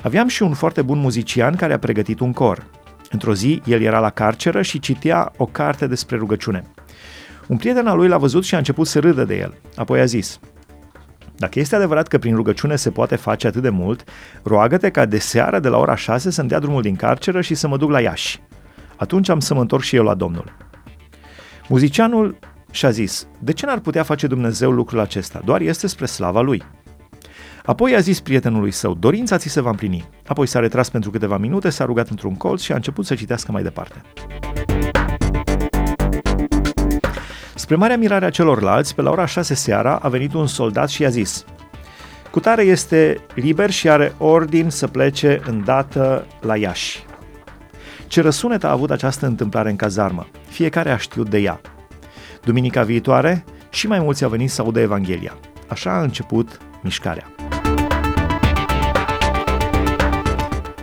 Aveam 0.03 0.29
și 0.29 0.43
un 0.43 0.53
foarte 0.53 0.83
bun 0.83 0.99
muzician 0.99 1.55
care 1.55 1.73
a 1.73 1.79
pregătit 1.79 2.21
un 2.21 2.33
cor. 2.33 2.67
Într-o 3.11 3.35
zi, 3.35 3.63
el 3.65 3.83
era 3.83 3.99
la 3.99 4.11
carceră 4.11 4.63
și 4.63 4.79
citea 4.79 5.33
o 5.37 5.47
carte 5.47 5.87
despre 5.87 6.17
rugăciune. 6.17 6.63
Un 7.47 7.57
prieten 7.57 7.87
al 7.87 7.97
lui 7.97 8.09
l-a 8.09 8.19
văzut 8.19 8.45
și 8.45 8.55
a 8.55 8.59
început 8.59 8.87
să 8.87 8.99
râdă 8.99 9.25
de 9.25 9.37
el. 9.39 9.55
Apoi 9.77 10.01
a 10.01 10.05
zis, 10.05 10.41
dacă 11.37 11.59
este 11.59 11.77
adevărat 11.77 12.09
că 12.09 12.19
prin 12.19 12.35
rugăciune 12.35 12.77
se 12.77 12.91
poate 12.91 13.17
face 13.17 13.47
atât 13.47 13.63
de 13.63 13.71
mult, 13.71 14.05
roagă-te 14.43 14.91
ca 14.91 15.05
de 15.05 15.19
seară 15.19 15.59
de 15.59 15.69
la 15.69 15.79
ora 15.79 15.97
6 15.97 16.31
să-mi 16.31 16.49
dea 16.49 16.59
drumul 16.59 16.83
din 16.83 16.97
carceră 16.97 17.41
și 17.41 17.55
să 17.55 17.69
mă 17.69 17.77
duc 17.77 17.91
la 17.91 18.01
Iași. 18.01 18.41
Atunci 18.97 19.29
am 19.29 19.41
să 19.41 19.55
mă 19.55 19.61
întorc 19.61 19.83
și 19.83 19.97
eu 19.97 20.05
la 20.05 20.15
Domnul. 20.15 20.65
Muzicianul 21.69 22.39
și-a 22.71 22.91
zis, 22.91 23.27
de 23.39 23.53
ce 23.53 23.67
n-ar 23.67 23.79
putea 23.79 24.03
face 24.03 24.27
Dumnezeu 24.27 24.71
lucrul 24.71 25.01
acesta? 25.01 25.41
Doar 25.45 25.61
este 25.61 25.87
spre 25.87 26.07
slava 26.07 26.41
lui. 26.41 26.63
Apoi 27.65 27.95
a 27.95 27.99
zis 27.99 28.21
prietenului 28.21 28.71
său, 28.71 28.95
dorința 28.95 29.39
ți 29.39 29.49
se 29.49 29.61
va 29.61 29.71
împlini. 29.71 30.09
Apoi 30.27 30.47
s-a 30.47 30.59
retras 30.59 30.89
pentru 30.89 31.11
câteva 31.11 31.37
minute, 31.37 31.71
s-a 31.71 31.85
rugat 31.85 32.09
într-un 32.09 32.35
colț 32.35 32.61
și 32.63 32.73
a 32.73 32.75
început 32.75 33.07
să 33.07 33.15
citească 33.15 33.53
mai 33.53 33.63
departe. 33.63 34.03
Spre 37.55 37.77
marea 37.77 37.97
mirare 37.97 38.25
a 38.25 38.31
celorlalți, 38.31 38.95
pe 38.95 39.03
la 39.03 39.11
ora 39.11 39.27
6 39.27 39.55
seara 39.55 39.97
a 39.97 40.09
venit 40.09 40.35
un 40.35 40.47
soldat 40.47 40.89
și 40.89 41.03
i-a 41.03 41.09
zis 41.09 41.45
Cutare 42.31 42.63
este 42.63 43.17
liber 43.35 43.71
și 43.71 43.89
are 43.89 44.15
ordin 44.19 44.71
să 44.71 44.87
plece 44.87 45.41
îndată 45.47 46.27
la 46.41 46.57
Iași. 46.57 47.05
Ce 48.07 48.21
răsunet 48.21 48.65
a 48.65 48.71
avut 48.71 48.91
această 48.91 49.27
întâmplare 49.27 49.71
în 49.71 49.77
cazarmă? 49.77 50.27
Fiecare 50.49 50.91
a 50.91 50.97
știut 50.97 51.31
de 51.31 51.39
ea. 51.39 51.61
Duminica 52.45 52.83
viitoare, 52.83 53.45
și 53.71 53.87
mai 53.87 53.99
mulți 53.99 54.25
au 54.25 54.31
venit 54.31 54.51
să 54.51 54.63
audă 54.63 54.81
Evanghelia. 54.81 55.37
Așa 55.69 55.93
a 55.93 56.03
început 56.03 56.59
mișcarea. 56.83 57.31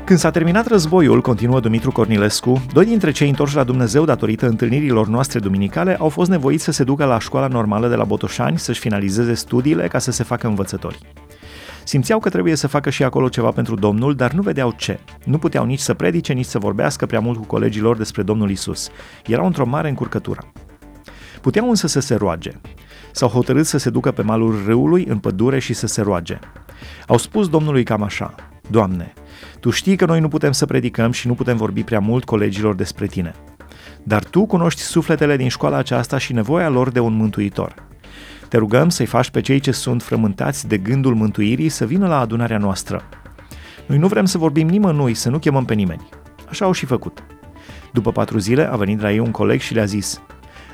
Când 0.06 0.20
s-a 0.20 0.32
terminat 0.32 0.68
războiul, 0.68 1.22
continuă 1.22 1.60
Dumitru 1.60 1.92
Cornilescu, 1.92 2.66
doi 2.74 2.86
dintre 2.86 3.12
cei 3.12 3.30
întorși 3.30 3.56
la 3.56 3.64
Dumnezeu 3.64 4.06
datorită 4.06 4.48
întâlnirilor 4.48 5.08
noastre 5.08 5.40
duminicale 5.40 5.96
au 6.00 6.10
fost 6.10 6.30
nevoiți 6.30 6.64
să 6.64 6.72
se 6.72 6.84
ducă 6.84 7.06
la 7.06 7.20
școala 7.20 7.48
normală 7.48 7.88
de 7.88 7.96
la 7.96 8.04
Botoșani 8.04 8.60
să-și 8.60 8.80
finalizeze 8.80 9.34
studiile 9.34 9.88
ca 9.88 10.00
să 10.00 10.12
se 10.12 10.24
facă 10.24 10.48
învățători. 10.48 10.98
Simțeau 11.84 12.19
că 12.19 12.30
trebuie 12.30 12.56
să 12.56 12.67
facă 12.67 12.89
și 12.89 13.04
acolo 13.04 13.30
ceva 13.30 13.52
pentru 13.52 13.76
Domnul, 13.76 14.15
dar 14.15 14.32
nu 14.32 14.41
vedeau 14.41 14.74
ce. 14.78 15.00
Nu 15.26 15.38
puteau 15.38 15.65
nici 15.65 15.80
să 15.80 15.93
predice, 15.93 16.34
nici 16.34 16.46
să 16.46 16.60
vorbească 16.60 17.06
prea 17.06 17.19
mult 17.19 17.38
cu 17.38 17.46
colegii 17.46 17.82
lor 17.82 17.98
despre 17.98 18.24
Domnul 18.24 18.50
Isus. 18.50 18.89
Erau 19.26 19.46
într-o 19.46 19.65
mare 19.65 19.89
încurcătură. 19.89 20.52
Puteau 21.41 21.69
însă 21.69 21.88
să 21.88 22.00
se 22.00 22.15
roage. 22.15 22.52
S-au 23.12 23.30
hotărât 23.30 23.65
să 23.65 23.78
se 23.78 23.89
ducă 23.89 24.12
pe 24.12 24.22
malul 24.22 24.63
râului, 24.65 25.06
în 25.06 25.17
pădure 25.17 25.60
și 25.60 25.74
să 25.74 25.88
se 25.88 26.02
roage. 26.02 26.39
Au 27.08 27.17
spus 27.17 27.50
Domnului 27.50 27.84
cam 27.84 28.04
așa, 28.04 28.36
Doamne, 28.69 29.13
Tu 29.60 29.69
știi 29.69 29.96
că 29.96 30.06
noi 30.06 30.19
nu 30.19 30.28
putem 30.28 30.52
să 30.52 30.65
predicăm 30.65 31.12
și 31.12 31.28
nu 31.28 31.34
putem 31.34 31.58
vorbi 31.58 31.84
prea 31.84 32.00
mult 32.00 32.24
colegilor 32.24 32.76
despre 32.76 33.06
Tine. 33.06 33.36
Dar 34.04 34.24
Tu 34.24 34.46
cunoști 34.46 34.82
sufletele 34.82 35.38
din 35.38 35.48
școala 35.48 35.78
aceasta 35.78 36.17
și 36.17 36.34
nevoia 36.34 36.69
lor 36.69 36.89
de 36.89 37.00
un 37.00 37.13
mântuitor. 37.13 37.91
Te 38.54 38.60
rugăm 38.60 38.89
să-i 38.89 39.06
faci 39.06 39.30
pe 39.30 39.42
cei 39.42 39.60
ce 39.60 39.72
sunt 39.72 40.04
frământați 40.04 40.68
de 40.68 40.78
gândul 40.78 41.16
mântuirii 41.16 41.70
să 41.70 41.86
vină 41.86 42.08
la 42.08 42.20
adunarea 42.20 42.58
noastră. 42.58 43.04
Noi 43.86 43.98
nu 43.98 44.08
vrem 44.08 44.26
să 44.26 44.38
vorbim 44.38 44.68
nimănui, 44.68 45.13
să 45.13 45.30
nu 45.30 45.39
chemăm 45.39 45.66
pe 45.66 45.74
nimeni. 45.74 46.10
Așa 46.50 46.66
au 46.66 46.72
și 46.72 46.86
făcut. 46.86 47.24
După 47.94 48.12
patru 48.12 48.38
zile 48.38 48.72
a 48.72 48.76
venit 48.76 49.02
la 49.02 49.12
ei 49.12 49.20
un 49.20 49.32
coleg 49.32 49.60
și 49.60 49.74
le-a 49.74 49.86
zis 49.86 50.22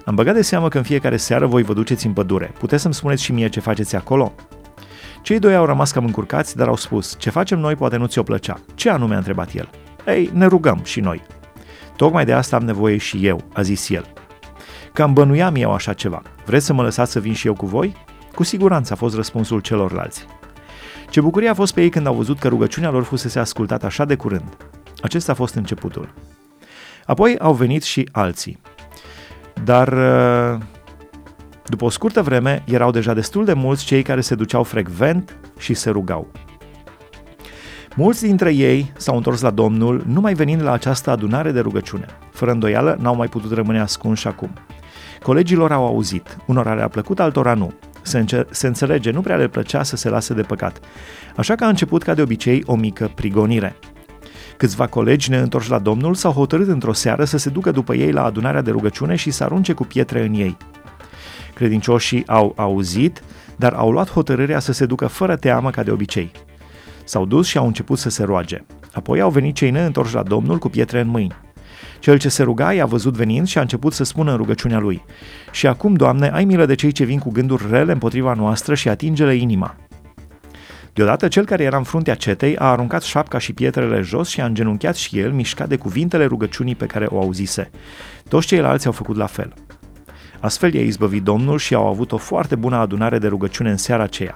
Am 0.06 0.16
băgat 0.16 0.36
de 0.36 0.42
seamă 0.42 0.68
că 0.68 0.78
în 0.78 0.84
fiecare 0.84 1.18
seară 1.18 1.46
voi 1.46 1.64
vă 1.64 1.74
duceți 1.74 2.06
în 2.06 2.14
pădure. 2.14 2.52
Puteți 2.60 2.82
să-mi 2.82 2.94
spuneți 2.94 3.24
și 3.24 3.32
mie 3.32 3.50
ce 3.50 3.60
faceți 3.60 3.96
acolo? 3.96 4.34
Cei 5.22 5.40
doi 5.40 5.56
au 5.56 5.66
rămas 5.66 5.92
cam 5.92 6.06
încurcați, 6.06 6.56
dar 6.56 6.68
au 6.68 6.76
spus 6.76 7.16
Ce 7.18 7.30
facem 7.30 7.60
noi 7.60 7.76
poate 7.76 7.98
nu 7.98 8.06
ți-o 8.06 8.24
plăcea. 8.24 8.60
Ce 8.76 8.90
anume 8.90 9.14
a 9.14 9.18
întrebat 9.18 9.54
el? 9.54 9.70
Ei, 10.08 10.30
ne 10.34 10.46
rugăm 10.46 10.82
și 10.84 11.00
noi. 11.00 11.22
Tocmai 11.96 12.26
de 12.26 12.34
asta 12.34 12.56
am 12.56 12.64
nevoie 12.64 12.98
și 12.98 13.26
eu, 13.26 13.42
a 13.54 13.62
zis 13.62 13.90
el. 13.90 14.14
Cam 15.00 15.14
bănuiam 15.14 15.56
eu 15.56 15.74
așa 15.74 15.94
ceva. 15.94 16.22
Vreți 16.46 16.66
să 16.66 16.74
mă 16.74 16.82
lăsați 16.82 17.12
să 17.12 17.20
vin 17.20 17.34
și 17.34 17.48
eu 17.48 17.54
cu 17.54 17.66
voi? 17.66 17.96
Cu 18.36 18.44
siguranță 18.44 18.94
a 18.94 18.96
fost 18.96 19.16
răspunsul 19.16 19.60
celorlalți. 19.60 20.26
Ce 21.10 21.22
bucurie 21.22 21.50
a 21.50 21.54
fost 21.54 21.74
pe 21.74 21.82
ei 21.82 21.90
când 21.90 22.08
au 22.08 22.14
văzut 22.14 22.40
că 22.40 22.48
rugăciunea 22.48 22.90
lor 22.90 23.04
fusese 23.04 23.40
ascultată 23.40 23.86
așa 23.86 24.06
de 24.06 24.16
curând. 24.16 24.58
Acesta 25.02 25.32
a 25.32 25.36
fost 25.36 25.56
începutul. 25.56 26.14
Apoi 27.06 27.38
au 27.38 27.54
venit 27.54 27.84
și 27.84 28.10
alții. 28.12 28.60
Dar 29.64 29.88
uh, 29.88 30.60
după 31.66 31.86
o 31.86 31.90
scurtă 31.90 32.22
vreme 32.22 32.64
erau 32.66 32.92
deja 32.92 33.14
destul 33.14 33.46
de 33.46 33.54
mulți 33.54 33.86
cei 33.86 34.02
care 34.02 34.22
se 34.22 34.36
duceau 34.36 34.64
frecvent 34.64 35.38
și 35.60 35.74
se 35.74 35.90
rugau. 35.90 36.28
Mulți 37.96 38.26
dintre 38.26 38.54
ei 38.54 38.92
s-au 38.98 39.16
întors 39.16 39.42
la 39.42 39.52
Domnul, 39.52 40.04
numai 40.08 40.34
venind 40.34 40.62
la 40.62 40.72
această 40.72 41.10
adunare 41.10 41.52
de 41.52 41.60
rugăciune. 41.60 42.06
Fără 42.32 42.52
îndoială, 42.52 42.98
n-au 43.02 43.16
mai 43.16 43.28
putut 43.28 43.52
rămâne 43.52 43.80
ascunși 43.80 44.28
acum. 44.28 44.50
Colegilor 45.22 45.72
au 45.72 45.86
auzit, 45.86 46.38
unora 46.46 46.74
le-a 46.74 46.88
plăcut, 46.88 47.20
altora 47.20 47.54
nu. 47.54 47.74
Se, 48.02 48.18
înce- 48.18 48.46
se 48.50 48.68
înțelege, 48.68 49.12
nu 49.12 49.22
prea 49.22 49.36
le 49.36 49.48
plăcea 49.48 49.84
să 49.84 49.96
se 49.96 50.10
lase 50.10 50.34
de 50.34 50.42
păcat. 50.42 50.80
Așa 51.36 51.56
că 51.56 51.64
a 51.64 51.68
început 51.68 52.04
ca 52.04 52.14
de 52.14 52.22
obicei 52.22 52.64
o 52.66 52.76
mică 52.76 53.12
prigonire. 53.16 53.76
Câțiva 54.58 54.88
colegi 54.88 55.30
neîntorși 55.30 55.70
la 55.70 55.80
Domnul 55.80 56.14
s-au 56.14 56.32
hotărât 56.32 56.68
într-o 56.68 56.94
seară 56.94 57.24
să 57.24 57.38
se 57.38 57.50
ducă 57.50 57.72
după 57.72 57.94
ei 57.96 58.12
la 58.12 58.24
adunarea 58.24 58.62
de 58.62 58.72
rugăciune 58.72 59.16
și 59.16 59.32
să 59.32 59.44
arunce 59.44 59.74
cu 59.74 59.84
pietre 59.84 60.26
în 60.26 60.34
ei. 60.34 60.58
Credincioșii 61.54 62.28
au 62.28 62.54
auzit, 62.56 63.22
dar 63.56 63.74
au 63.74 63.92
luat 63.92 64.12
hotărârea 64.12 64.60
să 64.60 64.72
se 64.72 64.86
ducă 64.86 65.08
fără 65.08 65.36
teamă 65.36 65.70
ca 65.70 65.84
de 65.84 65.92
obicei. 65.92 66.32
S-au 67.04 67.26
dus 67.26 67.48
și 67.48 67.58
au 67.58 67.66
început 67.66 67.98
să 67.98 68.10
se 68.10 68.24
roage. 68.24 68.66
Apoi 68.94 69.22
au 69.22 69.30
venit 69.30 69.56
cei 69.56 69.72
neîntorși 69.72 70.16
la 70.16 70.24
Domnul 70.24 70.58
cu 70.58 70.70
pietre 70.70 71.00
în 71.00 71.08
mâini. 71.08 71.36
Cel 72.00 72.18
ce 72.18 72.30
se 72.30 72.44
ruga 72.44 72.74
i-a 72.74 72.86
văzut 72.86 73.14
venind 73.14 73.48
și 73.48 73.58
a 73.58 73.62
început 73.62 73.94
să 73.94 74.04
spună 74.04 74.32
în 74.32 74.38
rugăciunea 74.38 74.80
lui. 74.80 75.04
Și 75.52 75.68
acum, 75.68 75.94
Doamne, 75.94 76.30
ai 76.30 76.46
milă 76.46 76.66
de 76.66 76.76
cei 76.76 76.92
ce 76.92 77.04
vin 77.04 77.20
cu 77.20 77.32
gânduri 77.32 77.66
rele 77.70 77.92
împotriva 77.92 78.34
noastră 78.34 78.76
și 78.76 78.90
atinge-le 78.90 79.36
inima. 79.36 79.76
Deodată 80.94 81.28
cel 81.28 81.46
care 81.46 81.64
era 81.64 81.78
în 81.78 81.84
fruntea 81.84 82.16
cetei 82.16 82.58
a 82.58 82.66
aruncat 82.66 83.02
șapca 83.02 83.38
și 83.38 83.54
pietrele 83.54 84.02
jos 84.02 84.30
și 84.30 84.42
a 84.42 84.46
îngenunchiat 84.46 84.96
și 84.96 85.20
el, 85.20 85.32
mișcat 85.32 85.68
de 85.68 85.76
cuvintele 85.76 86.26
rugăciunii 86.26 86.76
pe 86.76 86.86
care 86.86 87.06
o 87.10 87.22
auzise. 87.22 87.70
Toți 88.28 88.48
ceilalți 88.48 88.86
au 88.86 88.92
făcut 88.92 89.16
la 89.16 89.26
fel. 89.26 89.54
Astfel 90.40 90.74
i-a 90.74 90.82
izbăvit 90.82 91.24
Domnul 91.24 91.58
și 91.58 91.74
au 91.74 91.88
avut 91.88 92.12
o 92.12 92.18
foarte 92.18 92.56
bună 92.56 92.76
adunare 92.76 93.18
de 93.18 93.28
rugăciune 93.28 93.70
în 93.70 93.78
seara 93.78 94.04
aceea. 94.04 94.36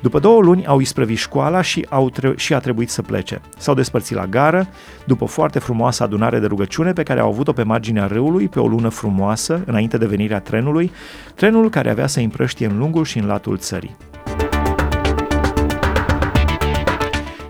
După 0.00 0.18
două 0.18 0.40
luni 0.40 0.66
au 0.66 0.80
isprăvit 0.80 1.18
școala 1.18 1.60
și, 1.60 1.86
au 1.88 2.10
tre- 2.10 2.34
și 2.36 2.54
a 2.54 2.58
trebuit 2.58 2.90
să 2.90 3.02
plece. 3.02 3.40
S-au 3.58 3.74
despărțit 3.74 4.16
la 4.16 4.26
gară, 4.26 4.68
după 5.06 5.24
o 5.24 5.26
foarte 5.26 5.58
frumoasă 5.58 6.02
adunare 6.02 6.38
de 6.38 6.46
rugăciune 6.46 6.92
pe 6.92 7.02
care 7.02 7.20
au 7.20 7.28
avut-o 7.28 7.52
pe 7.52 7.62
marginea 7.62 8.06
râului, 8.06 8.48
pe 8.48 8.60
o 8.60 8.66
lună 8.66 8.88
frumoasă, 8.88 9.62
înainte 9.66 9.98
de 9.98 10.06
venirea 10.06 10.40
trenului, 10.40 10.90
trenul 11.34 11.70
care 11.70 11.90
avea 11.90 12.06
să 12.06 12.20
împrăștie 12.20 12.66
în 12.66 12.78
lungul 12.78 13.04
și 13.04 13.18
în 13.18 13.26
latul 13.26 13.56
țării. 13.58 13.96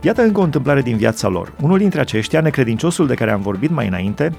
Iată 0.06 0.22
încă 0.22 0.40
o 0.40 0.42
întâmplare 0.42 0.82
din 0.82 0.96
viața 0.96 1.28
lor. 1.28 1.52
Unul 1.62 1.78
dintre 1.78 2.00
aceștia, 2.00 2.40
necredinciosul 2.40 3.06
de 3.06 3.14
care 3.14 3.30
am 3.30 3.40
vorbit 3.40 3.70
mai 3.70 3.86
înainte, 3.86 4.32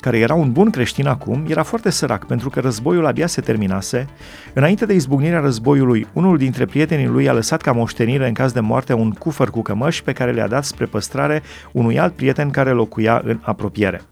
care 0.00 0.18
era 0.18 0.34
un 0.34 0.52
bun 0.52 0.70
creștin 0.70 1.06
acum, 1.06 1.44
era 1.48 1.62
foarte 1.62 1.90
sărac 1.90 2.26
pentru 2.26 2.50
că 2.50 2.60
războiul 2.60 3.06
abia 3.06 3.26
se 3.26 3.40
terminase. 3.40 4.06
Înainte 4.54 4.86
de 4.86 4.94
izbucnirea 4.94 5.40
războiului, 5.40 6.06
unul 6.12 6.36
dintre 6.36 6.64
prietenii 6.64 7.06
lui 7.06 7.28
a 7.28 7.32
lăsat 7.32 7.60
ca 7.60 7.72
moștenire 7.72 8.26
în 8.26 8.32
caz 8.32 8.52
de 8.52 8.60
moarte 8.60 8.92
un 8.92 9.10
cufăr 9.10 9.50
cu 9.50 9.62
cămăși 9.62 10.02
pe 10.02 10.12
care 10.12 10.32
le-a 10.32 10.48
dat 10.48 10.64
spre 10.64 10.84
păstrare 10.84 11.42
unui 11.72 11.98
alt 11.98 12.12
prieten 12.12 12.50
care 12.50 12.70
locuia 12.70 13.20
în 13.24 13.38
apropiere. 13.42 14.02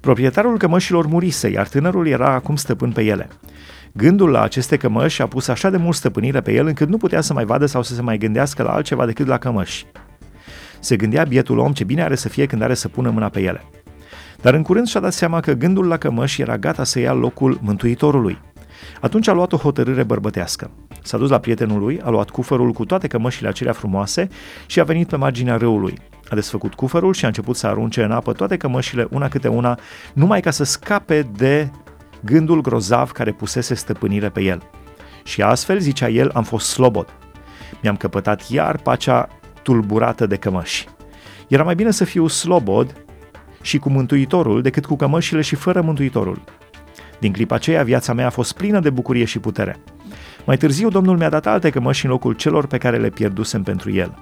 Proprietarul 0.00 0.58
cămășilor 0.58 1.06
murise, 1.06 1.48
iar 1.48 1.68
tânărul 1.68 2.06
era 2.06 2.34
acum 2.34 2.56
stăpân 2.56 2.92
pe 2.92 3.02
ele. 3.02 3.28
Gândul 3.92 4.30
la 4.30 4.42
aceste 4.42 4.76
cămăși 4.76 5.22
a 5.22 5.26
pus 5.26 5.48
așa 5.48 5.70
de 5.70 5.76
mult 5.76 5.96
stăpânire 5.96 6.40
pe 6.40 6.52
el 6.52 6.66
încât 6.66 6.88
nu 6.88 6.96
putea 6.96 7.20
să 7.20 7.32
mai 7.32 7.44
vadă 7.44 7.66
sau 7.66 7.82
să 7.82 7.94
se 7.94 8.02
mai 8.02 8.18
gândească 8.18 8.62
la 8.62 8.70
altceva 8.70 9.06
decât 9.06 9.26
la 9.26 9.38
cămăși. 9.38 9.86
Se 10.80 10.96
gândea 10.96 11.24
bietul 11.24 11.58
om 11.58 11.72
ce 11.72 11.84
bine 11.84 12.02
are 12.02 12.14
să 12.14 12.28
fie 12.28 12.46
când 12.46 12.62
are 12.62 12.74
să 12.74 12.88
pună 12.88 13.10
mâna 13.10 13.28
pe 13.28 13.40
ele. 13.40 13.64
Dar 14.40 14.54
în 14.54 14.62
curând 14.62 14.86
și-a 14.86 15.00
dat 15.00 15.12
seama 15.12 15.40
că 15.40 15.52
gândul 15.52 15.86
la 15.86 15.96
cămăși 15.96 16.40
era 16.40 16.58
gata 16.58 16.84
să 16.84 16.98
ia 16.98 17.12
locul 17.12 17.58
Mântuitorului. 17.62 18.38
Atunci 19.00 19.28
a 19.28 19.32
luat 19.32 19.52
o 19.52 19.56
hotărâre 19.56 20.02
bărbătească. 20.02 20.70
S-a 21.02 21.18
dus 21.18 21.30
la 21.30 21.38
prietenul 21.38 21.80
lui, 21.80 22.00
a 22.04 22.10
luat 22.10 22.30
cufărul 22.30 22.72
cu 22.72 22.84
toate 22.84 23.06
cămășile 23.06 23.48
acelea 23.48 23.72
frumoase 23.72 24.28
și 24.66 24.80
a 24.80 24.84
venit 24.84 25.08
pe 25.08 25.16
marginea 25.16 25.56
râului. 25.56 25.98
A 26.30 26.34
desfăcut 26.34 26.74
cufărul 26.74 27.12
și 27.12 27.24
a 27.24 27.28
început 27.28 27.56
să 27.56 27.66
arunce 27.66 28.02
în 28.02 28.10
apă 28.10 28.32
toate 28.32 28.56
cămășile 28.56 29.06
una 29.10 29.28
câte 29.28 29.48
una, 29.48 29.78
numai 30.12 30.40
ca 30.40 30.50
să 30.50 30.64
scape 30.64 31.22
de 31.36 31.70
gândul 32.24 32.60
grozav 32.60 33.10
care 33.10 33.32
pusese 33.32 33.74
stăpânire 33.74 34.28
pe 34.28 34.40
el. 34.40 34.62
Și 35.24 35.42
astfel, 35.42 35.78
zicea 35.78 36.08
el, 36.08 36.30
am 36.34 36.42
fost 36.42 36.66
slobod. 36.66 37.06
Mi-am 37.82 37.96
căpătat 37.96 38.50
iar 38.50 38.76
pacea 38.76 39.28
tulburată 39.68 40.26
de 40.26 40.36
cămăși. 40.36 40.86
Era 41.48 41.62
mai 41.62 41.74
bine 41.74 41.90
să 41.90 42.04
fiu 42.04 42.26
slobod 42.26 43.04
și 43.62 43.78
cu 43.78 43.88
Mântuitorul 43.88 44.62
decât 44.62 44.86
cu 44.86 44.96
cămășile 44.96 45.40
și 45.40 45.54
fără 45.54 45.80
Mântuitorul. 45.80 46.40
Din 47.18 47.32
clipa 47.32 47.54
aceea, 47.54 47.82
viața 47.82 48.12
mea 48.12 48.26
a 48.26 48.30
fost 48.30 48.52
plină 48.52 48.80
de 48.80 48.90
bucurie 48.90 49.24
și 49.24 49.38
putere. 49.38 49.76
Mai 50.44 50.56
târziu, 50.56 50.88
Domnul 50.88 51.16
mi-a 51.16 51.28
dat 51.28 51.46
alte 51.46 51.70
cămăși 51.70 52.04
în 52.04 52.10
locul 52.10 52.32
celor 52.32 52.66
pe 52.66 52.78
care 52.78 52.96
le 52.96 53.08
pierdusem 53.08 53.62
pentru 53.62 53.90
El. 53.90 54.14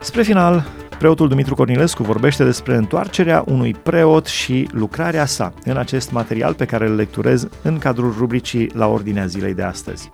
Spre 0.00 0.22
final, 0.22 0.66
preotul 0.98 1.28
Dumitru 1.28 1.54
Cornilescu 1.54 2.02
vorbește 2.02 2.44
despre 2.44 2.76
întoarcerea 2.76 3.44
unui 3.46 3.74
preot 3.82 4.26
și 4.26 4.68
lucrarea 4.72 5.26
sa 5.26 5.52
în 5.64 5.76
acest 5.76 6.12
material 6.12 6.54
pe 6.54 6.64
care 6.64 6.86
îl 6.86 6.94
lecturez 6.94 7.48
în 7.62 7.78
cadrul 7.78 8.14
rubricii 8.18 8.70
La 8.74 8.86
Ordinea 8.86 9.26
Zilei 9.26 9.54
de 9.54 9.62
astăzi. 9.62 10.10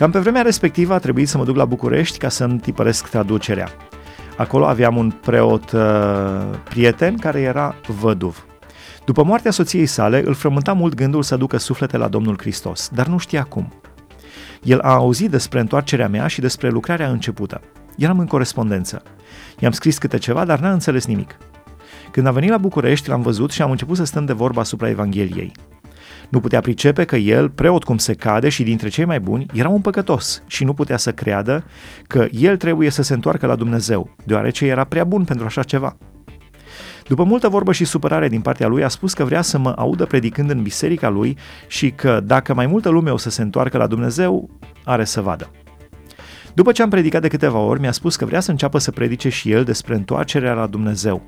Cam 0.00 0.10
pe 0.10 0.18
vremea 0.18 0.42
respectivă 0.42 0.94
a 0.94 0.98
trebuit 0.98 1.28
să 1.28 1.38
mă 1.38 1.44
duc 1.44 1.56
la 1.56 1.64
București 1.64 2.18
ca 2.18 2.28
să-mi 2.28 2.58
tipăresc 2.58 3.08
traducerea. 3.08 3.68
Acolo 4.36 4.66
aveam 4.66 4.96
un 4.96 5.10
preot 5.10 5.72
uh, 5.72 5.80
prieten 6.64 7.16
care 7.16 7.40
era 7.40 7.74
văduv. 8.00 8.46
După 9.04 9.22
moartea 9.22 9.50
soției 9.50 9.86
sale, 9.86 10.22
îl 10.26 10.34
frământa 10.34 10.72
mult 10.72 10.94
gândul 10.94 11.22
să 11.22 11.36
ducă 11.36 11.56
suflete 11.56 11.96
la 11.96 12.08
Domnul 12.08 12.36
Hristos, 12.38 12.90
dar 12.92 13.06
nu 13.06 13.18
știa 13.18 13.42
cum. 13.42 13.72
El 14.62 14.80
a 14.80 14.92
auzit 14.92 15.30
despre 15.30 15.60
întoarcerea 15.60 16.08
mea 16.08 16.26
și 16.26 16.40
despre 16.40 16.68
lucrarea 16.68 17.10
începută. 17.10 17.60
Eram 17.96 18.18
în 18.18 18.26
corespondență. 18.26 19.02
I-am 19.58 19.72
scris 19.72 19.98
câte 19.98 20.18
ceva, 20.18 20.44
dar 20.44 20.58
n-a 20.58 20.72
înțeles 20.72 21.06
nimic. 21.06 21.36
Când 22.10 22.26
a 22.26 22.30
venit 22.30 22.50
la 22.50 22.58
București, 22.58 23.08
l-am 23.08 23.22
văzut 23.22 23.50
și 23.50 23.62
am 23.62 23.70
început 23.70 23.96
să 23.96 24.04
stăm 24.04 24.24
de 24.24 24.32
vorba 24.32 24.60
asupra 24.60 24.88
Evangheliei. 24.88 25.52
Nu 26.30 26.40
putea 26.40 26.60
pricepe 26.60 27.04
că 27.04 27.16
el, 27.16 27.48
preot 27.48 27.84
cum 27.84 27.98
se 27.98 28.14
cade 28.14 28.48
și 28.48 28.62
dintre 28.62 28.88
cei 28.88 29.04
mai 29.04 29.20
buni, 29.20 29.46
era 29.52 29.68
un 29.68 29.80
păcătos 29.80 30.42
și 30.46 30.64
nu 30.64 30.74
putea 30.74 30.96
să 30.96 31.12
creadă 31.12 31.64
că 32.06 32.26
el 32.30 32.56
trebuie 32.56 32.90
să 32.90 33.02
se 33.02 33.14
întoarcă 33.14 33.46
la 33.46 33.56
Dumnezeu, 33.56 34.14
deoarece 34.24 34.66
era 34.66 34.84
prea 34.84 35.04
bun 35.04 35.24
pentru 35.24 35.46
așa 35.46 35.62
ceva. 35.62 35.96
După 37.06 37.24
multă 37.24 37.48
vorbă 37.48 37.72
și 37.72 37.84
supărare 37.84 38.28
din 38.28 38.40
partea 38.40 38.66
lui, 38.66 38.84
a 38.84 38.88
spus 38.88 39.14
că 39.14 39.24
vrea 39.24 39.42
să 39.42 39.58
mă 39.58 39.72
audă 39.76 40.04
predicând 40.04 40.50
în 40.50 40.62
biserica 40.62 41.08
lui 41.08 41.36
și 41.66 41.90
că 41.90 42.20
dacă 42.24 42.54
mai 42.54 42.66
multă 42.66 42.88
lume 42.88 43.10
o 43.10 43.16
să 43.16 43.30
se 43.30 43.42
întoarcă 43.42 43.78
la 43.78 43.86
Dumnezeu, 43.86 44.50
are 44.84 45.04
să 45.04 45.20
vadă. 45.20 45.50
După 46.54 46.72
ce 46.72 46.82
am 46.82 46.90
predicat 46.90 47.22
de 47.22 47.28
câteva 47.28 47.58
ori, 47.58 47.80
mi-a 47.80 47.92
spus 47.92 48.16
că 48.16 48.24
vrea 48.24 48.40
să 48.40 48.50
înceapă 48.50 48.78
să 48.78 48.90
predice 48.90 49.28
și 49.28 49.50
el 49.50 49.64
despre 49.64 49.94
întoarcerea 49.94 50.52
la 50.52 50.66
Dumnezeu. 50.66 51.22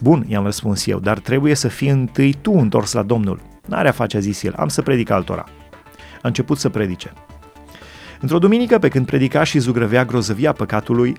Bun, 0.00 0.24
i-am 0.28 0.44
răspuns 0.44 0.86
eu, 0.86 0.98
dar 0.98 1.18
trebuie 1.18 1.54
să 1.54 1.68
fii 1.68 1.88
întâi 1.88 2.34
tu 2.42 2.52
întors 2.52 2.92
la 2.92 3.02
Domnul. 3.02 3.40
N-are 3.66 3.88
a 3.88 3.92
face, 3.92 4.16
a 4.16 4.20
zis 4.20 4.42
el, 4.42 4.54
am 4.56 4.68
să 4.68 4.82
predic 4.82 5.10
altora. 5.10 5.44
A 6.22 6.28
început 6.28 6.58
să 6.58 6.68
predice. 6.68 7.12
Într-o 8.20 8.38
duminică, 8.38 8.78
pe 8.78 8.88
când 8.88 9.06
predica 9.06 9.44
și 9.44 9.58
zugrăvea 9.58 10.04
grozăvia 10.04 10.52
păcatului, 10.52 11.16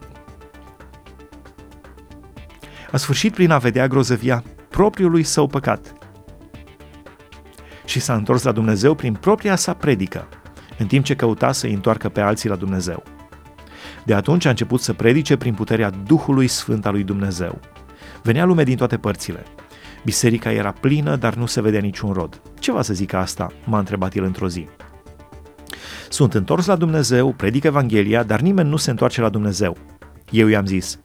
a 2.91 2.97
sfârșit 2.97 3.33
prin 3.33 3.51
a 3.51 3.57
vedea 3.57 3.87
grozăvia 3.87 4.43
propriului 4.69 5.23
său 5.23 5.47
păcat. 5.47 5.93
Și 7.85 7.99
s-a 7.99 8.13
întors 8.13 8.43
la 8.43 8.51
Dumnezeu 8.51 8.95
prin 8.95 9.13
propria 9.13 9.55
sa 9.55 9.73
predică, 9.73 10.27
în 10.77 10.87
timp 10.87 11.05
ce 11.05 11.15
căuta 11.15 11.51
să-i 11.51 11.73
întoarcă 11.73 12.09
pe 12.09 12.21
alții 12.21 12.49
la 12.49 12.55
Dumnezeu. 12.55 13.03
De 14.05 14.13
atunci 14.13 14.45
a 14.45 14.49
început 14.49 14.81
să 14.81 14.93
predice 14.93 15.37
prin 15.37 15.53
puterea 15.53 15.89
Duhului 15.89 16.47
Sfânt 16.47 16.85
al 16.85 16.93
lui 16.93 17.03
Dumnezeu. 17.03 17.59
Venea 18.23 18.45
lume 18.45 18.63
din 18.63 18.77
toate 18.77 18.97
părțile. 18.97 19.43
Biserica 20.03 20.51
era 20.51 20.71
plină, 20.71 21.15
dar 21.15 21.35
nu 21.35 21.45
se 21.45 21.61
vedea 21.61 21.79
niciun 21.79 22.11
rod. 22.11 22.41
Ce 22.59 22.71
va 22.71 22.81
să 22.81 22.93
zic 22.93 23.13
asta? 23.13 23.51
m-a 23.63 23.79
întrebat 23.79 24.15
el 24.15 24.23
într-o 24.23 24.47
zi. 24.47 24.67
Sunt 26.09 26.33
întors 26.33 26.65
la 26.65 26.75
Dumnezeu, 26.75 27.33
predic 27.33 27.63
Evanghelia, 27.63 28.23
dar 28.23 28.39
nimeni 28.39 28.69
nu 28.69 28.77
se 28.77 28.89
întoarce 28.89 29.21
la 29.21 29.29
Dumnezeu. 29.29 29.77
Eu 30.31 30.47
i-am 30.47 30.65
zis, 30.65 30.99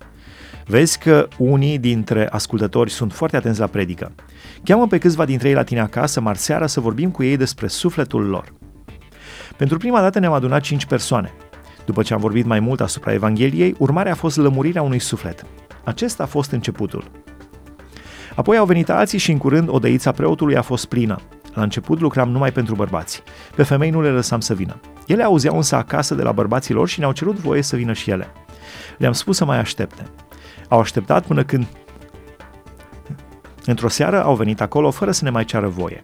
Vezi 0.67 0.99
că 0.99 1.29
unii 1.39 1.79
dintre 1.79 2.29
ascultători 2.29 2.91
sunt 2.91 3.13
foarte 3.13 3.37
atenți 3.37 3.61
la 3.61 3.67
predică. 3.67 4.13
Cheamă 4.65 4.87
pe 4.87 4.99
câțiva 4.99 5.25
dintre 5.25 5.49
ei 5.49 5.55
la 5.55 5.63
tine 5.63 5.81
acasă, 5.81 6.21
marseara, 6.21 6.67
să 6.67 6.81
vorbim 6.81 7.11
cu 7.11 7.23
ei 7.23 7.37
despre 7.37 7.67
sufletul 7.67 8.25
lor. 8.27 8.53
Pentru 9.57 9.79
prima 9.79 10.01
dată 10.01 10.19
ne-am 10.19 10.33
adunat 10.33 10.63
cinci 10.63 10.87
persoane. 10.87 11.33
După 11.85 12.03
ce 12.03 12.15
am 12.15 12.21
vorbit 12.21 12.45
mai 12.45 12.61
mult 12.61 12.81
asupra 12.81 13.13
Evangheliei, 13.13 13.75
urmarea 13.79 14.13
a 14.13 14.15
fost 14.15 14.37
lămurirea 14.37 14.83
unui 14.83 14.99
suflet. 14.99 15.47
Acesta 15.85 16.23
a 16.23 16.27
fost 16.27 16.51
începutul. 16.51 17.22
Apoi 18.35 18.57
au 18.57 18.65
venit 18.65 18.91
alții 18.91 19.19
și 19.19 19.31
în 19.31 19.39
curând 19.39 19.69
odăița 19.71 20.13
preotului 20.13 20.57
a 20.57 20.63
fost 20.63 20.85
plină. 20.87 21.21
La 21.55 21.63
început 21.63 22.01
lucram 22.01 22.31
numai 22.31 22.53
pentru 22.53 22.75
bărbați. 22.75 23.23
Pe 23.55 23.63
femei 23.63 23.91
nu 23.91 24.03
le 24.03 24.11
lăsam 24.11 24.41
să 24.41 24.55
vină. 24.55 24.81
Ele 25.07 25.23
auzeau 25.23 25.57
însă 25.57 25.77
acasă 25.77 26.15
de 26.15 26.23
la 26.23 26.33
bărbații 26.33 26.75
lor 26.75 26.89
și 26.89 26.99
ne-au 26.99 27.13
cerut 27.13 27.37
voie 27.37 27.63
să 27.63 27.77
vină 27.77 27.93
și 27.93 28.11
ele. 28.11 28.29
Le-am 28.99 29.13
spus 29.13 29.37
să 29.37 29.45
mai 29.45 29.59
aștepte. 29.59 30.03
Au 30.69 30.81
așteptat 30.81 31.27
până 31.27 31.43
când 31.43 31.67
într-o 33.65 33.89
seară 33.89 34.23
au 34.23 34.35
venit 34.35 34.61
acolo 34.61 34.91
fără 34.91 35.11
să 35.11 35.25
ne 35.25 35.31
mai 35.31 35.45
ceară 35.45 35.69
voie. 35.69 36.03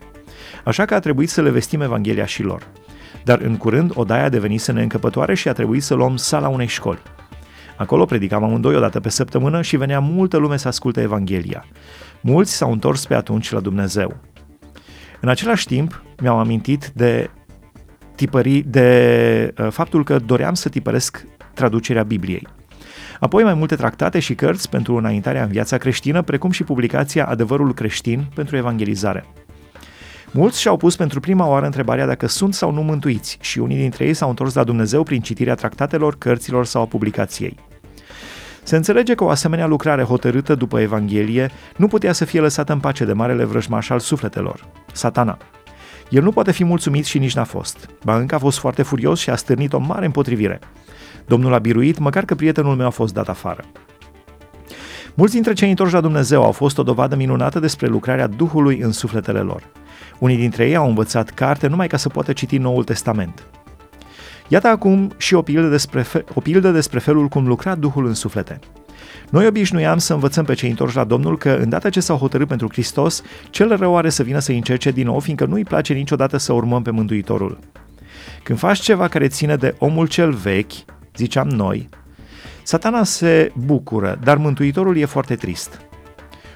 Așa 0.64 0.84
că 0.84 0.94
a 0.94 0.98
trebuit 0.98 1.30
să 1.30 1.42
le 1.42 1.50
vestim 1.50 1.80
Evanghelia 1.80 2.26
și 2.26 2.42
lor. 2.42 2.66
Dar 3.24 3.40
în 3.40 3.56
curând 3.56 3.92
odaia 3.94 4.24
a 4.24 4.28
devenit 4.28 4.60
să 4.60 4.72
ne 4.72 4.82
încăpătoare 4.82 5.34
și 5.34 5.48
a 5.48 5.52
trebuit 5.52 5.82
să 5.82 5.94
luăm 5.94 6.16
sala 6.16 6.48
unei 6.48 6.66
școli. 6.66 7.02
Acolo 7.76 8.04
predicam 8.04 8.44
amândoi 8.44 8.76
o 8.76 8.80
dată 8.80 9.00
pe 9.00 9.08
săptămână 9.08 9.62
și 9.62 9.76
venea 9.76 10.00
multă 10.00 10.36
lume 10.36 10.56
să 10.56 10.68
asculte 10.68 11.00
Evanghelia. 11.00 11.64
Mulți 12.20 12.52
s-au 12.52 12.72
întors 12.72 13.06
pe 13.06 13.14
atunci 13.14 13.50
la 13.50 13.60
Dumnezeu. 13.60 14.16
În 15.20 15.28
același 15.28 15.66
timp, 15.66 16.02
mi-am 16.20 16.38
amintit 16.38 16.92
de 16.94 17.30
tipări, 18.14 18.60
de 18.66 19.54
uh, 19.58 19.68
faptul 19.70 20.04
că 20.04 20.18
doream 20.18 20.54
să 20.54 20.68
tipăresc 20.68 21.26
traducerea 21.54 22.02
Bibliei. 22.02 22.46
Apoi 23.20 23.42
mai 23.42 23.54
multe 23.54 23.76
tractate 23.76 24.18
și 24.18 24.34
cărți 24.34 24.68
pentru 24.68 24.96
înaintarea 24.96 25.42
în 25.42 25.48
viața 25.48 25.78
creștină, 25.78 26.22
precum 26.22 26.50
și 26.50 26.64
publicația 26.64 27.26
Adevărul 27.26 27.74
creștin 27.74 28.26
pentru 28.34 28.56
evangelizare. 28.56 29.24
Mulți 30.30 30.60
și-au 30.60 30.76
pus 30.76 30.96
pentru 30.96 31.20
prima 31.20 31.46
oară 31.46 31.64
întrebarea 31.64 32.06
dacă 32.06 32.26
sunt 32.26 32.54
sau 32.54 32.72
nu 32.72 32.82
mântuiți 32.82 33.38
și 33.40 33.58
unii 33.58 33.76
dintre 33.76 34.04
ei 34.04 34.14
s-au 34.14 34.28
întors 34.28 34.54
la 34.54 34.64
Dumnezeu 34.64 35.02
prin 35.02 35.20
citirea 35.20 35.54
tractatelor, 35.54 36.18
cărților 36.18 36.66
sau 36.66 36.82
a 36.82 36.86
publicației. 36.86 37.67
Se 38.68 38.76
înțelege 38.76 39.14
că 39.14 39.24
o 39.24 39.28
asemenea 39.28 39.66
lucrare 39.66 40.02
hotărâtă 40.02 40.54
după 40.54 40.80
Evanghelie 40.80 41.50
nu 41.76 41.86
putea 41.86 42.12
să 42.12 42.24
fie 42.24 42.40
lăsată 42.40 42.72
în 42.72 42.80
pace 42.80 43.04
de 43.04 43.12
marele 43.12 43.44
vrăjmaș 43.44 43.90
al 43.90 43.98
sufletelor, 43.98 44.64
satana. 44.92 45.38
El 46.08 46.22
nu 46.22 46.32
poate 46.32 46.52
fi 46.52 46.64
mulțumit 46.64 47.04
și 47.04 47.18
nici 47.18 47.34
n-a 47.34 47.44
fost. 47.44 47.88
Ba 48.04 48.16
încă 48.16 48.34
a 48.34 48.38
fost 48.38 48.58
foarte 48.58 48.82
furios 48.82 49.18
și 49.18 49.30
a 49.30 49.36
stârnit 49.36 49.72
o 49.72 49.78
mare 49.78 50.04
împotrivire. 50.04 50.58
Domnul 51.26 51.54
a 51.54 51.58
biruit, 51.58 51.98
măcar 51.98 52.24
că 52.24 52.34
prietenul 52.34 52.76
meu 52.76 52.86
a 52.86 52.90
fost 52.90 53.14
dat 53.14 53.28
afară. 53.28 53.64
Mulți 55.14 55.34
dintre 55.34 55.52
cei 55.52 55.68
întorși 55.68 55.94
la 55.94 56.00
Dumnezeu 56.00 56.42
au 56.42 56.52
fost 56.52 56.78
o 56.78 56.82
dovadă 56.82 57.16
minunată 57.16 57.60
despre 57.60 57.86
lucrarea 57.86 58.26
Duhului 58.26 58.78
în 58.78 58.92
sufletele 58.92 59.40
lor. 59.40 59.62
Unii 60.18 60.36
dintre 60.36 60.68
ei 60.68 60.76
au 60.76 60.88
învățat 60.88 61.30
carte 61.30 61.66
numai 61.66 61.86
ca 61.86 61.96
să 61.96 62.08
poată 62.08 62.32
citi 62.32 62.58
Noul 62.58 62.84
Testament. 62.84 63.46
Iată 64.48 64.68
acum 64.68 65.12
și 65.16 65.34
o 65.34 65.42
pildă 65.42 65.68
despre, 65.68 66.02
fe- 66.02 66.24
o 66.34 66.40
pildă 66.40 66.70
despre 66.70 66.98
felul 66.98 67.28
cum 67.28 67.46
lucra 67.46 67.74
Duhul 67.74 68.06
în 68.06 68.14
suflete. 68.14 68.58
Noi 69.30 69.46
obișnuiam 69.46 69.98
să 69.98 70.12
învățăm 70.12 70.44
pe 70.44 70.54
cei 70.54 70.70
întorși 70.70 70.96
la 70.96 71.04
Domnul 71.04 71.38
că, 71.38 71.50
îndată 71.50 71.88
ce 71.88 72.00
s-au 72.00 72.16
hotărât 72.16 72.48
pentru 72.48 72.68
Hristos, 72.70 73.22
cel 73.50 73.76
rău 73.76 73.96
are 73.96 74.08
să 74.08 74.22
vină 74.22 74.38
să 74.38 74.52
încerce 74.52 74.90
din 74.90 75.06
nou, 75.06 75.20
fiindcă 75.20 75.44
nu-i 75.44 75.64
place 75.64 75.92
niciodată 75.92 76.36
să 76.36 76.52
urmăm 76.52 76.82
pe 76.82 76.90
Mântuitorul. 76.90 77.58
Când 78.42 78.58
faci 78.58 78.78
ceva 78.78 79.08
care 79.08 79.28
ține 79.28 79.56
de 79.56 79.74
omul 79.78 80.06
cel 80.06 80.32
vechi, 80.32 80.72
ziceam 81.16 81.48
noi, 81.48 81.88
satana 82.62 83.04
se 83.04 83.52
bucură, 83.54 84.18
dar 84.22 84.36
Mântuitorul 84.36 84.96
e 84.96 85.04
foarte 85.04 85.34
trist. 85.34 85.87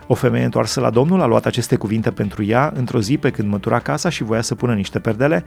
O 0.06 0.14
femeie 0.14 0.44
întoarsă 0.44 0.80
la 0.80 0.90
Domnul 0.90 1.20
a 1.20 1.26
luat 1.26 1.46
aceste 1.46 1.76
cuvinte 1.76 2.10
pentru 2.10 2.44
ea 2.44 2.72
într-o 2.74 3.00
zi 3.00 3.16
pe 3.16 3.30
când 3.30 3.48
mătura 3.48 3.78
casa 3.78 4.08
și 4.08 4.22
voia 4.22 4.42
să 4.42 4.54
pună 4.54 4.74
niște 4.74 4.98
perdele. 4.98 5.44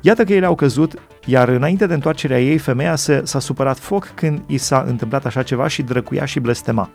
Iată 0.00 0.24
că 0.24 0.32
ele 0.32 0.46
au 0.46 0.54
căzut, 0.54 0.94
iar 1.24 1.48
înainte 1.48 1.86
de 1.86 1.94
întoarcerea 1.94 2.40
ei, 2.40 2.58
femeia 2.58 2.96
se, 2.96 3.20
s-a 3.24 3.38
supărat 3.38 3.78
foc 3.78 4.12
când 4.14 4.42
i 4.46 4.56
s-a 4.56 4.84
întâmplat 4.86 5.26
așa 5.26 5.42
ceva 5.42 5.68
și 5.68 5.82
drăcuia 5.82 6.24
și 6.24 6.40
blestema. 6.40 6.90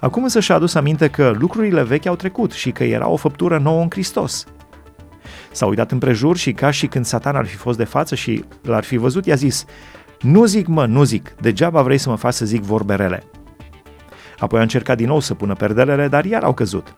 Acum 0.00 0.22
însă 0.22 0.40
și-a 0.40 0.54
adus 0.54 0.74
aminte 0.74 1.08
că 1.08 1.32
lucrurile 1.38 1.82
vechi 1.82 2.06
au 2.06 2.16
trecut 2.16 2.52
și 2.52 2.70
că 2.70 2.84
era 2.84 3.08
o 3.08 3.16
făptură 3.16 3.58
nouă 3.58 3.82
în 3.82 3.88
Hristos. 3.90 4.46
S-a 5.52 5.66
uitat 5.66 5.90
împrejur 5.90 6.36
și 6.36 6.52
ca 6.52 6.70
și 6.70 6.86
când 6.86 7.04
satan 7.04 7.36
ar 7.36 7.46
fi 7.46 7.56
fost 7.56 7.78
de 7.78 7.84
față 7.84 8.14
și 8.14 8.44
l-ar 8.62 8.84
fi 8.84 8.96
văzut, 8.96 9.26
i-a 9.26 9.34
zis, 9.34 9.64
nu 10.20 10.44
zic 10.44 10.66
mă, 10.66 10.86
nu 10.86 11.02
zic, 11.02 11.34
degeaba 11.40 11.82
vrei 11.82 11.98
să 11.98 12.08
mă 12.08 12.16
faci 12.16 12.34
să 12.34 12.44
zic 12.44 12.62
vorbe 12.62 12.94
rele. 12.94 13.22
Apoi 14.38 14.58
a 14.58 14.62
încercat 14.62 14.96
din 14.96 15.06
nou 15.06 15.20
să 15.20 15.34
pună 15.34 15.54
perdelele, 15.54 16.08
dar 16.08 16.24
iar 16.24 16.42
au 16.42 16.54
căzut. 16.54 16.94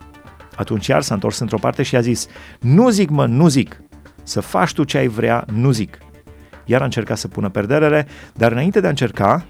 Atunci 0.56 0.86
iar 0.86 1.02
s-a 1.02 1.14
întors 1.14 1.38
într-o 1.38 1.58
parte 1.58 1.82
și 1.82 1.96
a 1.96 2.00
zis, 2.00 2.26
nu 2.60 2.88
zic 2.88 3.10
mă, 3.10 3.26
nu 3.26 3.48
zic, 3.48 3.80
să 4.22 4.40
faci 4.40 4.72
tu 4.72 4.84
ce 4.84 4.98
ai 4.98 5.06
vrea, 5.06 5.44
nu 5.52 5.70
zic. 5.70 5.98
Iar 6.64 6.80
a 6.80 6.84
încercat 6.84 7.18
să 7.18 7.28
pună 7.28 7.48
perdelele, 7.48 8.06
dar 8.34 8.52
înainte 8.52 8.80
de 8.80 8.86
a 8.86 8.90
încerca, 8.90 9.44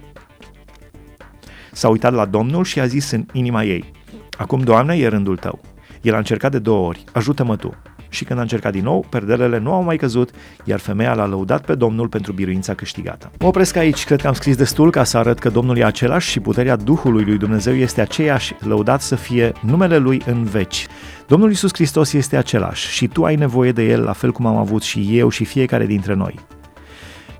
s-a 1.72 1.88
uitat 1.88 2.12
la 2.12 2.24
Domnul 2.24 2.64
și 2.64 2.80
a 2.80 2.86
zis 2.86 3.10
în 3.10 3.26
inima 3.32 3.64
ei, 3.64 3.92
Acum, 4.38 4.60
Doamne, 4.60 4.96
e 4.96 5.08
rândul 5.08 5.36
tău. 5.36 5.60
El 6.02 6.14
a 6.14 6.18
încercat 6.18 6.50
de 6.50 6.58
două 6.58 6.86
ori, 6.86 7.04
ajută-mă 7.12 7.56
tu 7.56 7.74
și 8.16 8.24
când 8.24 8.38
a 8.38 8.42
încercat 8.42 8.72
din 8.72 8.82
nou, 8.82 9.06
perdelele 9.08 9.58
nu 9.58 9.72
au 9.72 9.82
mai 9.82 9.96
căzut, 9.96 10.30
iar 10.64 10.78
femeia 10.78 11.14
l-a 11.14 11.26
lăudat 11.26 11.64
pe 11.64 11.74
Domnul 11.74 12.08
pentru 12.08 12.32
biruința 12.32 12.74
câștigată. 12.74 13.30
Mă 13.38 13.46
opresc 13.46 13.76
aici, 13.76 14.04
cred 14.04 14.20
că 14.20 14.26
am 14.26 14.32
scris 14.32 14.56
destul 14.56 14.90
ca 14.90 15.04
să 15.04 15.18
arăt 15.18 15.38
că 15.38 15.48
Domnul 15.48 15.76
e 15.76 15.84
același 15.84 16.30
și 16.30 16.40
puterea 16.40 16.76
Duhului 16.76 17.24
lui 17.24 17.38
Dumnezeu 17.38 17.74
este 17.74 18.00
aceeași, 18.00 18.54
lăudat 18.60 19.00
să 19.00 19.14
fie 19.14 19.52
numele 19.60 19.96
Lui 19.96 20.22
în 20.26 20.44
veci. 20.44 20.86
Domnul 21.26 21.50
Isus 21.50 21.70
Hristos 21.74 22.12
este 22.12 22.36
același 22.36 22.90
și 22.90 23.06
tu 23.06 23.24
ai 23.24 23.34
nevoie 23.34 23.72
de 23.72 23.82
El 23.82 24.02
la 24.02 24.12
fel 24.12 24.32
cum 24.32 24.46
am 24.46 24.56
avut 24.56 24.82
și 24.82 25.18
eu 25.18 25.28
și 25.28 25.44
fiecare 25.44 25.86
dintre 25.86 26.14
noi. 26.14 26.34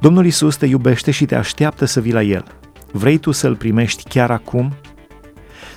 Domnul 0.00 0.26
Isus 0.26 0.56
te 0.56 0.66
iubește 0.66 1.10
și 1.10 1.24
te 1.24 1.34
așteaptă 1.34 1.84
să 1.84 2.00
vii 2.00 2.12
la 2.12 2.22
El. 2.22 2.44
Vrei 2.92 3.18
tu 3.18 3.30
să-L 3.30 3.56
primești 3.56 4.08
chiar 4.08 4.30
acum? 4.30 4.72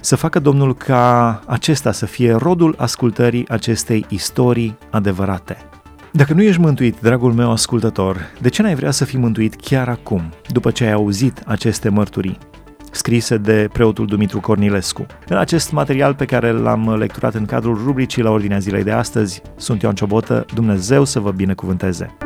Să 0.02 0.16
facă 0.16 0.40
Domnul 0.40 0.76
ca 0.76 1.42
acesta 1.46 1.92
să 1.92 2.06
fie 2.06 2.34
rodul 2.34 2.76
ascultării 2.78 3.50
acestei 3.50 4.06
istorii 4.10 4.78
adevărate. 4.90 5.58
Dacă 6.12 6.34
nu 6.34 6.42
ești 6.42 6.62
mântuit, 6.62 7.00
dragul 7.00 7.34
meu 7.34 7.52
ascultător, 7.52 8.18
de 8.42 8.50
ce 8.50 8.62
n-ai 8.62 8.76
vrea 8.76 8.92
să 8.92 9.06
fii 9.06 9.20
mântuit 9.20 9.56
chiar 9.56 9.90
acum, 9.90 10.22
după 10.48 10.72
ce 10.72 10.84
ai 10.84 10.92
auzit 10.92 11.44
aceste 11.46 11.90
mărturii? 11.90 12.38
scrise 12.92 13.38
de 13.38 13.70
preotul 13.74 14.06
Dumitru 14.06 14.40
Cornilescu. 14.40 15.06
În 15.28 15.38
acest 15.38 15.72
material 15.72 16.14
pe 16.14 16.26
care 16.26 16.52
l-am 16.52 16.96
lecturat 16.98 17.34
în 17.34 17.46
cadrul 17.46 17.82
rubricii 17.84 18.22
la 18.22 18.30
ordinea 18.30 18.60
zilei 18.60 18.84
de 18.84 18.92
astăzi, 18.92 19.42
sunt 19.56 19.82
Ioan 19.82 19.96
Ciobotă, 19.96 20.46
Dumnezeu 20.54 21.04
să 21.04 21.20
vă 21.20 21.32
binecuvânteze! 21.32 22.18